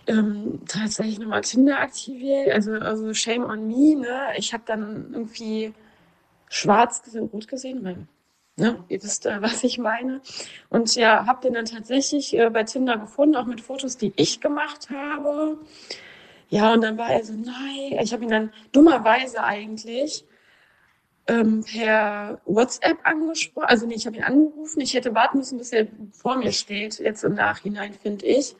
[0.06, 2.50] ähm, tatsächlich nochmal Tinder aktiviert.
[2.50, 4.28] Also, also shame on me, ne?
[4.36, 5.72] Ich habe dann irgendwie
[6.48, 8.06] schwarz gesehen, rot gesehen, weil,
[8.56, 8.84] ne?
[8.88, 10.20] Ihr wisst, äh, was ich meine.
[10.68, 14.40] Und ja, habe den dann tatsächlich äh, bei Tinder gefunden, auch mit Fotos, die ich
[14.40, 15.58] gemacht habe.
[16.48, 20.24] Ja, und dann war er so, nein, ich habe ihn dann dummerweise eigentlich
[21.26, 23.66] ähm, per WhatsApp angesprochen.
[23.66, 24.80] Also nee, ich habe ihn angerufen.
[24.80, 28.54] Ich hätte warten müssen, bis er vor mir steht, jetzt im Nachhinein, finde ich.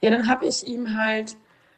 [0.00, 1.36] Ja, dann habe ich ihm halt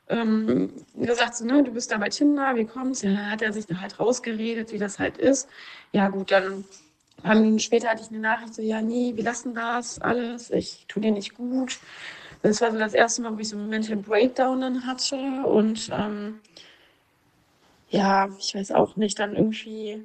[0.09, 3.03] ähm, gesagt, so, ne, du bist da bei Tinder, wie kommt's?
[3.03, 5.49] Ja, dann hat er sich da halt rausgeredet, wie das halt ist.
[5.93, 6.65] Ja, gut, dann
[7.17, 10.85] paar Minuten später hatte ich eine Nachricht, so, ja, nee, wir lassen das alles, ich
[10.89, 11.79] tue dir nicht gut.
[12.43, 15.91] Das war so das erste Mal, wo ich so einen Mental Breakdown dann hatte und
[15.93, 16.41] ähm,
[17.91, 20.03] ja, ich weiß auch nicht, dann irgendwie,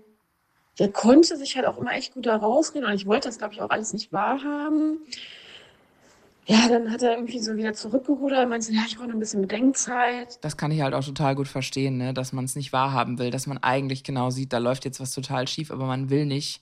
[0.78, 3.54] der konnte sich halt auch immer echt gut da rausreden und ich wollte das, glaube
[3.54, 5.00] ich, auch alles nicht wahrhaben.
[6.46, 9.42] Ja, dann hat er irgendwie so wieder zurückgerudert und meinte, ja, ich brauche ein bisschen
[9.42, 10.40] Bedenkzeit.
[10.42, 12.14] Das kann ich halt auch total gut verstehen, ne?
[12.14, 15.12] dass man es nicht wahrhaben will, dass man eigentlich genau sieht, da läuft jetzt was
[15.12, 16.62] total schief, aber man will nicht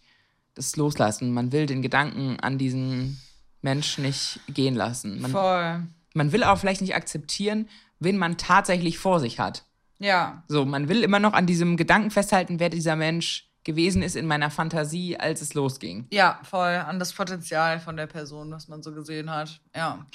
[0.56, 1.34] das loslassen.
[1.34, 3.20] Man will den Gedanken an diesen
[3.62, 5.22] Mensch nicht gehen lassen.
[5.22, 5.84] Man, Voll.
[6.14, 9.66] man will auch vielleicht nicht akzeptieren, wen man tatsächlich vor sich hat.
[10.00, 10.44] Ja.
[10.48, 14.28] So, man will immer noch an diesem Gedanken festhalten, wer dieser Mensch gewesen ist in
[14.28, 16.08] meiner Fantasie, als es losging.
[16.12, 19.60] Ja, voll an das Potenzial von der Person, was man so gesehen hat.
[19.76, 20.06] Ja.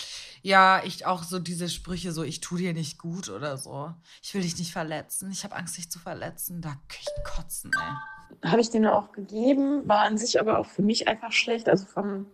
[0.41, 3.93] Ja, ich auch so diese Sprüche so, ich tu dir nicht gut oder so.
[4.23, 5.31] Ich will dich nicht verletzen.
[5.31, 6.63] Ich habe Angst, dich zu verletzen.
[6.63, 8.49] Da kann ich kotzen, ey.
[8.49, 11.85] Habe ich den auch gegeben, war an sich aber auch für mich einfach schlecht, also
[11.85, 12.27] vom,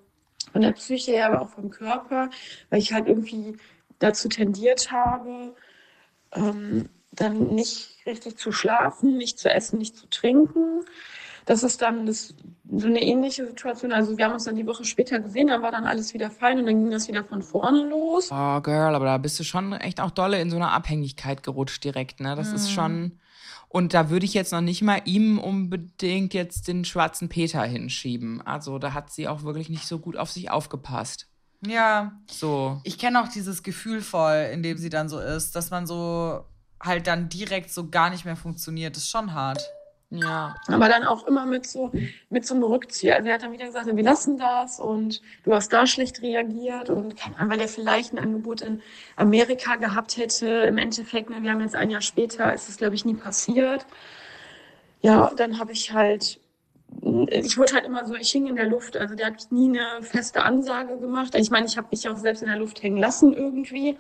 [0.53, 2.29] von der Psyche her, aber auch vom Körper,
[2.69, 3.57] weil ich halt irgendwie
[3.99, 5.55] dazu tendiert habe,
[6.33, 10.83] ähm, dann nicht richtig zu schlafen, nicht zu essen, nicht zu trinken.
[11.45, 12.35] Das ist dann das,
[12.69, 13.93] so eine ähnliche Situation.
[13.93, 16.59] Also wir haben uns dann die Woche später gesehen, dann war dann alles wieder fein
[16.59, 18.31] und dann ging das wieder von vorne los.
[18.33, 21.85] Oh, Girl, aber da bist du schon echt auch dolle in so eine Abhängigkeit gerutscht
[21.85, 22.35] direkt, ne?
[22.35, 23.21] Das ist schon.
[23.69, 28.41] Und da würde ich jetzt noch nicht mal ihm unbedingt jetzt den schwarzen Peter hinschieben.
[28.41, 31.29] Also da hat sie auch wirklich nicht so gut auf sich aufgepasst.
[31.65, 32.81] Ja, So.
[32.85, 36.45] ich kenne auch dieses Gefühl voll, in dem sie dann so ist, dass man so
[36.83, 38.97] halt dann direkt so gar nicht mehr funktioniert.
[38.97, 39.63] Das ist schon hart.
[40.11, 40.55] Ja.
[40.69, 41.91] Aber dann auch immer mit so,
[42.31, 43.17] mit so einem Rückzieher.
[43.17, 46.91] Also er hat dann wieder gesagt, wir lassen das und du hast da schlecht reagiert
[46.91, 48.83] und keine Ahnung, weil er vielleicht ein Angebot in
[49.17, 50.47] Amerika gehabt hätte.
[50.47, 53.85] Im Endeffekt, ne, wir haben jetzt ein Jahr später, ist es glaube ich nie passiert.
[55.01, 56.41] Ja, dann habe ich halt,
[57.29, 58.97] ich wurde halt immer so, ich hing in der Luft.
[58.97, 61.35] Also der hat nie eine feste Ansage gemacht.
[61.35, 63.99] Ich meine, ich habe mich auch selbst in der Luft hängen lassen irgendwie.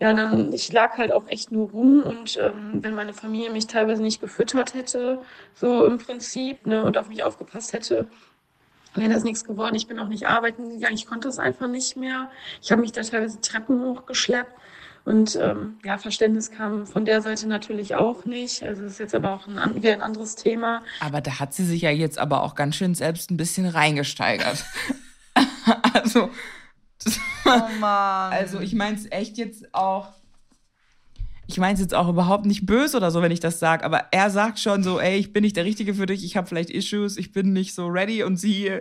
[0.00, 3.66] Ja, dann, ich lag halt auch echt nur rum und ähm, wenn meine Familie mich
[3.66, 5.20] teilweise nicht gefüttert hätte,
[5.54, 8.06] so im Prinzip, ne, und auf mich aufgepasst hätte,
[8.94, 9.74] wäre das nichts geworden.
[9.74, 12.30] Ich bin auch nicht arbeiten gegangen, ich konnte es einfach nicht mehr.
[12.62, 14.52] Ich habe mich da teilweise Treppen hochgeschleppt
[15.04, 18.62] und ähm, ja, Verständnis kam von der Seite natürlich auch nicht.
[18.62, 20.82] Also das ist jetzt aber auch ein, wieder ein anderes Thema.
[21.00, 24.64] Aber da hat sie sich ja jetzt aber auch ganz schön selbst ein bisschen reingesteigert.
[25.94, 26.30] also,
[27.44, 28.32] Oh Mann.
[28.32, 30.12] also ich meine es echt jetzt auch.
[31.46, 34.08] Ich meine es jetzt auch überhaupt nicht böse oder so, wenn ich das sage, aber
[34.10, 36.68] er sagt schon so, ey, ich bin nicht der Richtige für dich, ich habe vielleicht
[36.68, 38.80] Issues, ich bin nicht so ready und sie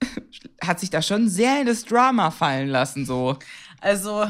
[0.62, 3.38] hat sich da schon sehr in das Drama fallen lassen, so.
[3.82, 4.26] Also,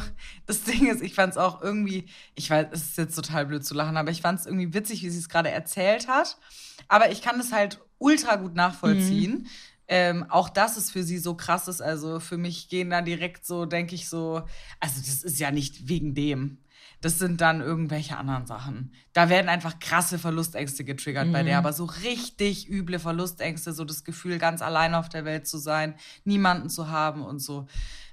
[0.47, 3.65] das Ding ist, ich fand es auch irgendwie, ich weiß, es ist jetzt total blöd
[3.65, 6.37] zu lachen, aber ich fand es irgendwie witzig, wie sie es gerade erzählt hat.
[6.89, 9.49] Aber ich kann es halt ultra gut nachvollziehen.
[9.93, 11.83] Ähm, auch das ist für sie so krass ist.
[11.83, 14.43] Also für mich gehen da direkt so, denke ich so,
[14.79, 16.59] also das ist ja nicht wegen dem.
[17.01, 18.93] Das sind dann irgendwelche anderen Sachen.
[19.13, 24.05] Da werden einfach krasse Verlustängste getriggert bei der, aber so richtig üble Verlustängste, so das
[24.05, 27.67] Gefühl, ganz allein auf der Welt zu sein, niemanden zu haben und so.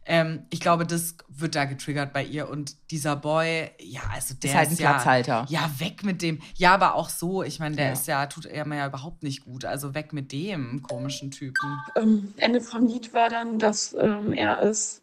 [0.08, 2.50] Ähm, ich glaube, das wird da getriggert bei ihr.
[2.50, 5.46] Und dieser Boy, ja, also der Ist halt ein ja, Platzhalter.
[5.50, 6.40] Ja, weg mit dem.
[6.56, 7.44] Ja, aber auch so.
[7.44, 7.94] Ich meine, der Ja.
[7.94, 9.66] ist ja, tut er mir ja überhaupt nicht gut.
[9.66, 11.80] Also weg mit dem komischen Typen.
[11.96, 15.02] ähm, Ende vom Lied war dann, dass ähm, er es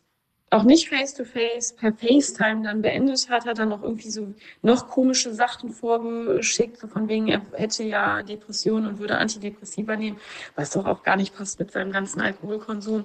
[0.50, 5.34] auch nicht face-to-face, per FaceTime dann beendet hat, hat dann noch irgendwie so noch komische
[5.34, 10.16] Sachen vorgeschickt, so von wegen, er hätte ja Depressionen und würde Antidepressiva nehmen,
[10.54, 13.04] was doch auch gar nicht passt mit seinem ganzen Alkoholkonsum.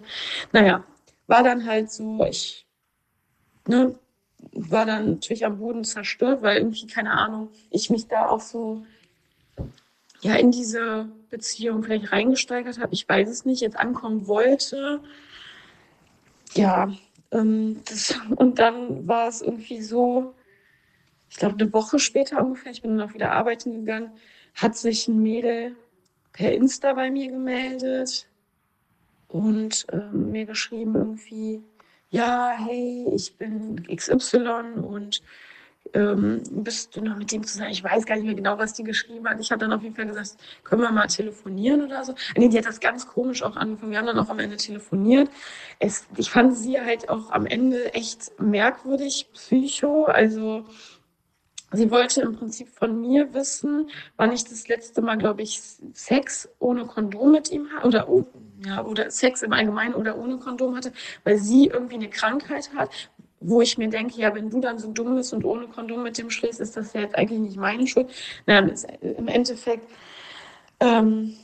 [0.51, 0.83] Naja,
[1.29, 2.65] war dann halt so, ich,
[3.67, 3.97] ne,
[4.51, 8.83] war dann natürlich am Boden zerstört, weil irgendwie, keine Ahnung, ich mich da auch so
[10.21, 12.93] ja in diese Beziehung vielleicht reingesteigert habe.
[12.93, 15.01] Ich weiß es nicht, jetzt ankommen wollte.
[16.55, 16.91] Ja,
[17.31, 20.33] ähm, das, und dann war es irgendwie so,
[21.29, 24.11] ich glaube, eine Woche später ungefähr, ich bin dann auch wieder arbeiten gegangen,
[24.55, 25.75] hat sich ein Mädel
[26.33, 28.28] per Insta bei mir gemeldet
[29.29, 31.63] und ähm, mir geschrieben irgendwie,
[32.09, 35.21] ja, hey, ich bin XY und
[35.93, 37.71] ähm, bist du noch mit dem zusammen?
[37.71, 39.39] Ich weiß gar nicht mehr genau, was die geschrieben hat.
[39.39, 42.13] Ich habe dann auf jeden Fall gesagt, können wir mal telefonieren oder so.
[42.35, 43.91] Nee, die hat das ganz komisch auch angefangen.
[43.91, 45.29] Wir haben dann auch am Ende telefoniert.
[45.79, 50.05] Es, ich fand sie halt auch am Ende echt merkwürdig, psycho.
[50.05, 50.65] Also
[51.71, 55.61] sie wollte im Prinzip von mir wissen, wann ich das letzte Mal, glaube ich,
[55.93, 58.07] Sex ohne Kondom mit ihm hatte oder
[58.65, 60.91] ja, oder Sex im Allgemeinen oder ohne Kondom hatte,
[61.23, 62.89] weil sie irgendwie eine Krankheit hat,
[63.39, 66.17] wo ich mir denke, ja, wenn du dann so dumm bist und ohne Kondom mit
[66.17, 68.09] dem schläfst, ist das ja jetzt eigentlich nicht meine Schuld.
[68.45, 69.89] Na, im Endeffekt,
[70.79, 71.35] ähm,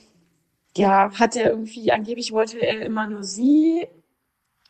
[0.77, 3.87] ja, hat er irgendwie, angeblich wollte er immer nur sie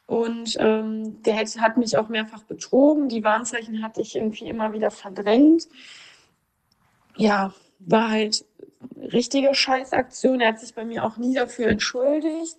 [0.08, 3.10] und ähm, der hat, hat mich auch mehrfach betrogen.
[3.10, 5.68] Die Warnzeichen hatte ich irgendwie immer wieder verdrängt.
[7.16, 8.46] Ja, war halt
[9.12, 10.42] richtige Scheißaktion.
[10.42, 12.58] Er hat sich bei mir auch nie dafür entschuldigt,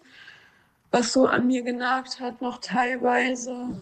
[0.90, 3.80] was so an mir genagt hat, noch teilweise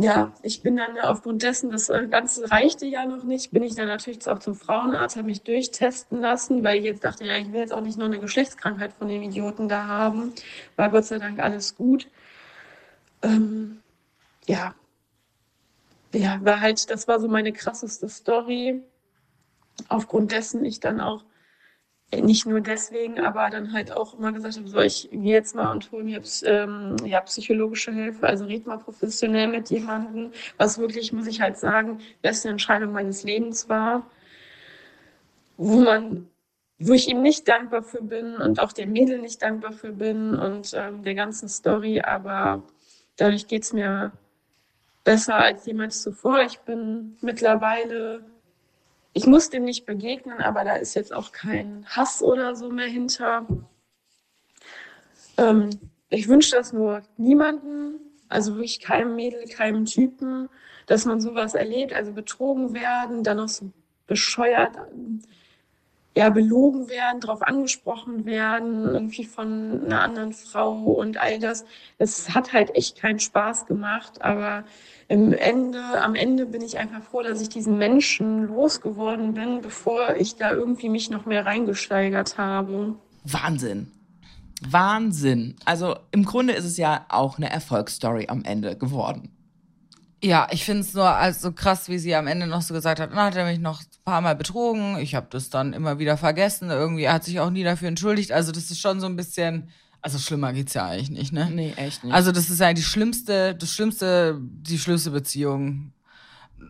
[0.00, 3.74] ja, ich bin dann aufgrund dessen, das äh, Ganze reichte ja noch nicht, bin ich
[3.74, 7.50] dann natürlich auch zum Frauenarzt, habe mich durchtesten lassen, weil ich jetzt dachte, ja, ich
[7.52, 10.32] will jetzt auch nicht nur eine Geschlechtskrankheit von dem Idioten da haben.
[10.76, 12.06] War Gott sei Dank alles gut.
[13.22, 13.80] Ähm,
[14.46, 14.74] ja.
[16.14, 18.82] Ja, war halt, das war so meine krasseste Story.
[19.88, 21.24] Aufgrund dessen ich dann auch
[22.16, 25.70] nicht nur deswegen, aber dann halt auch immer gesagt habe, so ich gehe jetzt mal
[25.70, 31.12] und hole mir ähm, ja, psychologische Hilfe, also red mal professionell mit jemandem, was wirklich,
[31.12, 34.06] muss ich halt sagen, beste Entscheidung meines Lebens war,
[35.58, 36.28] wo man,
[36.78, 40.34] wo ich ihm nicht dankbar für bin und auch der Mädel nicht dankbar für bin
[40.34, 42.62] und ähm, der ganzen Story, aber
[43.18, 44.12] dadurch geht's mir
[45.04, 46.40] besser als jemals zuvor.
[46.40, 48.24] Ich bin mittlerweile
[49.18, 52.86] ich muss dem nicht begegnen, aber da ist jetzt auch kein Hass oder so mehr
[52.86, 53.46] hinter.
[55.36, 55.70] Ähm,
[56.08, 57.96] ich wünsche das nur niemanden,
[58.28, 60.48] also wirklich keinem Mädel, keinem Typen,
[60.86, 63.72] dass man sowas erlebt, also betrogen werden, dann noch so
[64.06, 64.76] bescheuert,
[66.18, 71.64] ja, belogen werden, darauf angesprochen werden, irgendwie von einer anderen Frau und all das.
[71.98, 74.64] Es hat halt echt keinen Spaß gemacht, aber
[75.06, 80.16] im Ende, am Ende bin ich einfach froh, dass ich diesen Menschen losgeworden bin, bevor
[80.16, 82.96] ich da irgendwie mich noch mehr reingesteigert habe.
[83.22, 83.92] Wahnsinn.
[84.68, 85.54] Wahnsinn.
[85.66, 89.30] Also im Grunde ist es ja auch eine Erfolgsstory am Ende geworden.
[90.22, 93.12] Ja, ich finde es nur also krass, wie sie am Ende noch so gesagt hat,
[93.12, 96.16] dann hat er mich noch ein paar Mal betrogen, ich habe das dann immer wieder
[96.16, 99.16] vergessen, irgendwie er hat sich auch nie dafür entschuldigt, also das ist schon so ein
[99.16, 101.50] bisschen also schlimmer geht's ja eigentlich nicht, ne?
[101.52, 102.14] Nee, echt nicht.
[102.14, 105.92] Also das ist ja die schlimmste, das schlimmste, die schlimmste Beziehung.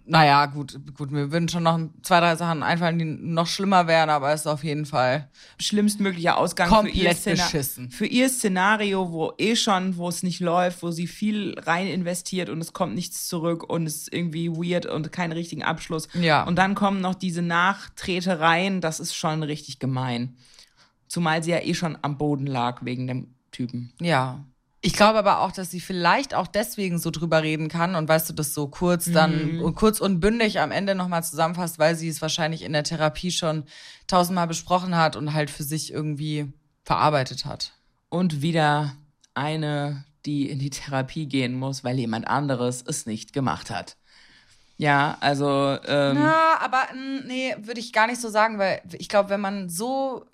[0.05, 4.11] Naja, gut, gut, mir würden schon noch zwei, drei Sachen einfallen, die noch schlimmer wären,
[4.11, 5.29] aber es ist auf jeden Fall
[5.61, 7.91] schlimmstmöglicher Ausgang komplett für ihr, beschissen.
[7.91, 12.49] für ihr Szenario, wo eh schon, wo es nicht läuft, wo sie viel rein investiert
[12.49, 16.09] und es kommt nichts zurück und es ist irgendwie weird und keinen richtigen Abschluss.
[16.15, 16.45] Ja.
[16.45, 20.37] Und dann kommen noch diese Nachtretereien, das ist schon richtig gemein.
[21.07, 23.93] Zumal sie ja eh schon am Boden lag wegen dem Typen.
[24.01, 24.45] Ja.
[24.81, 28.29] Ich glaube aber auch, dass sie vielleicht auch deswegen so drüber reden kann und weißt
[28.31, 29.75] du, das so kurz dann Mhm.
[29.75, 33.65] kurz und bündig am Ende nochmal zusammenfasst, weil sie es wahrscheinlich in der Therapie schon
[34.07, 36.53] tausendmal besprochen hat und halt für sich irgendwie
[36.85, 37.73] verarbeitet hat.
[38.09, 38.95] Und wieder
[39.35, 43.97] eine, die in die Therapie gehen muss, weil jemand anderes es nicht gemacht hat.
[44.77, 49.09] Ja, also ähm, Na, aber mm, nee, würde ich gar nicht so sagen, weil ich
[49.09, 50.25] glaube, wenn man so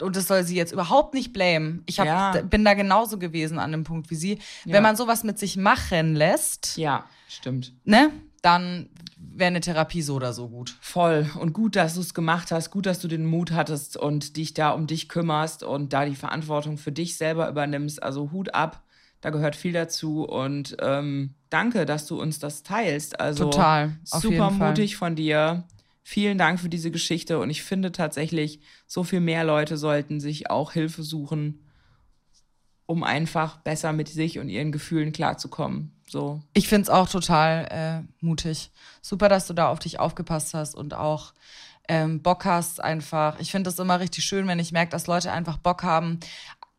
[0.00, 1.82] und das soll sie jetzt überhaupt nicht blamen.
[1.86, 2.42] Ich hab, Ja.
[2.42, 4.38] bin da genauso gewesen an dem Punkt wie sie.
[4.64, 4.74] Ja.
[4.74, 7.72] Wenn man sowas mit sich machen lässt, ja, stimmt.
[7.84, 8.10] ne,
[8.42, 10.76] dann wäre eine Therapie so oder so gut.
[10.80, 11.30] Voll.
[11.38, 14.54] Und gut, dass du es gemacht hast, gut, dass du den Mut hattest und dich
[14.54, 18.02] da um dich kümmerst und da die Verantwortung für dich selber übernimmst.
[18.02, 18.82] Also Hut ab,
[19.20, 23.20] da gehört viel dazu und ähm, danke, dass du uns das teilst.
[23.20, 25.64] Also Total, super mutig von dir.
[26.02, 30.50] Vielen Dank für diese Geschichte und ich finde tatsächlich, so viel mehr Leute sollten sich
[30.50, 31.64] auch Hilfe suchen,
[32.86, 35.92] um einfach besser mit sich und ihren Gefühlen klarzukommen.
[36.08, 36.42] So.
[36.54, 38.72] Ich finde es auch total äh, mutig.
[39.00, 41.32] Super, dass du da auf dich aufgepasst hast und auch
[41.88, 43.38] ähm, Bock hast einfach.
[43.38, 46.18] Ich finde es immer richtig schön, wenn ich merke, dass Leute einfach Bock haben,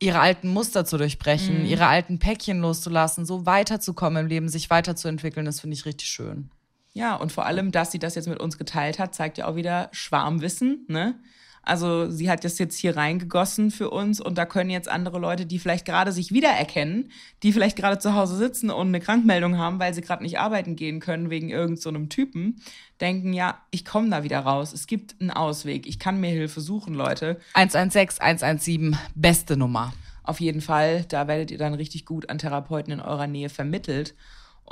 [0.00, 5.46] ihre alten Muster zu durchbrechen, ihre alten Päckchen loszulassen, so weiterzukommen im Leben, sich weiterzuentwickeln.
[5.46, 6.50] Das finde ich richtig schön.
[6.94, 9.56] Ja, und vor allem, dass sie das jetzt mit uns geteilt hat, zeigt ja auch
[9.56, 11.18] wieder Schwarmwissen, ne?
[11.64, 15.46] Also sie hat das jetzt hier reingegossen für uns und da können jetzt andere Leute,
[15.46, 17.12] die vielleicht gerade sich wiedererkennen,
[17.44, 20.74] die vielleicht gerade zu Hause sitzen und eine Krankmeldung haben, weil sie gerade nicht arbeiten
[20.74, 22.60] gehen können wegen irgendeinem so Typen,
[23.00, 24.72] denken, ja, ich komme da wieder raus.
[24.72, 25.86] Es gibt einen Ausweg.
[25.86, 27.38] Ich kann mir Hilfe suchen, Leute.
[27.54, 29.92] 116, 117, beste Nummer.
[30.24, 34.14] Auf jeden Fall, da werdet ihr dann richtig gut an Therapeuten in eurer Nähe vermittelt.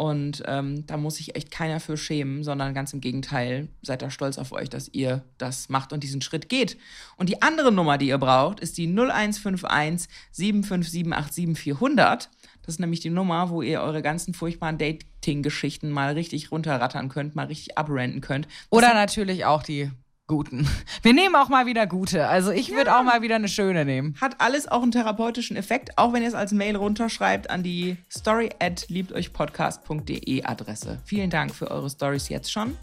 [0.01, 4.09] Und ähm, da muss sich echt keiner für schämen, sondern ganz im Gegenteil, seid da
[4.09, 6.79] stolz auf euch, dass ihr das macht und diesen Schritt geht.
[7.19, 12.31] Und die andere Nummer, die ihr braucht, ist die 0151 75787 400.
[12.63, 17.35] Das ist nämlich die Nummer, wo ihr eure ganzen furchtbaren Dating-Geschichten mal richtig runterrattern könnt,
[17.35, 18.47] mal richtig abrenten könnt.
[18.47, 19.91] Das Oder natürlich auch die
[20.31, 20.66] guten.
[21.03, 22.28] Wir nehmen auch mal wieder gute.
[22.28, 24.14] Also ich würde auch mal wieder eine schöne nehmen.
[24.20, 27.97] hat alles auch einen therapeutischen Effekt, auch wenn ihr es als Mail runterschreibt an die
[28.09, 31.01] story at liebteuchpodcast.de Adresse.
[31.05, 32.76] Vielen Dank für eure Stories jetzt schon.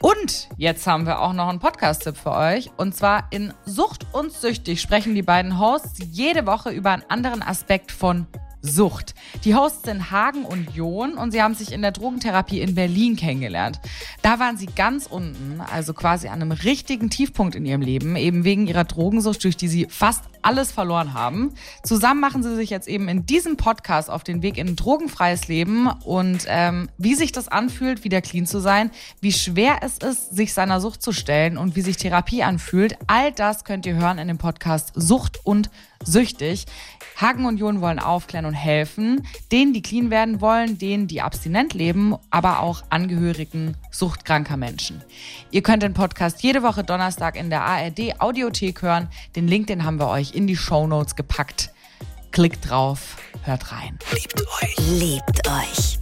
[0.00, 2.70] Und jetzt haben wir auch noch einen Podcast-Tipp für euch.
[2.76, 7.42] Und zwar in Sucht und Süchtig sprechen die beiden Hosts jede Woche über einen anderen
[7.42, 8.26] Aspekt von
[8.62, 9.14] Sucht.
[9.44, 13.16] Die Hosts sind Hagen und Jon und sie haben sich in der Drogentherapie in Berlin
[13.16, 13.80] kennengelernt.
[14.22, 18.44] Da waren sie ganz unten, also quasi an einem richtigen Tiefpunkt in ihrem Leben, eben
[18.44, 21.54] wegen ihrer Drogensucht, durch die sie fast alles verloren haben.
[21.82, 25.48] Zusammen machen sie sich jetzt eben in diesem Podcast auf den Weg in ein drogenfreies
[25.48, 28.90] Leben und ähm, wie sich das anfühlt, wieder clean zu sein,
[29.20, 33.32] wie schwer es ist, sich seiner Sucht zu stellen und wie sich Therapie anfühlt, all
[33.32, 35.70] das könnt ihr hören in dem Podcast Sucht und
[36.04, 36.66] Süchtig.
[37.22, 41.72] Hagen und Jon wollen aufklären und helfen, denen, die clean werden wollen, denen, die abstinent
[41.72, 45.02] leben, aber auch Angehörigen suchtkranker Menschen.
[45.52, 49.08] Ihr könnt den Podcast jede Woche Donnerstag in der ARD Audiothek hören.
[49.36, 51.70] Den Link, den haben wir euch in die Show Notes gepackt.
[52.32, 53.98] Klickt drauf, hört rein.
[54.12, 54.76] Liebt euch.
[54.98, 56.01] Liebt euch.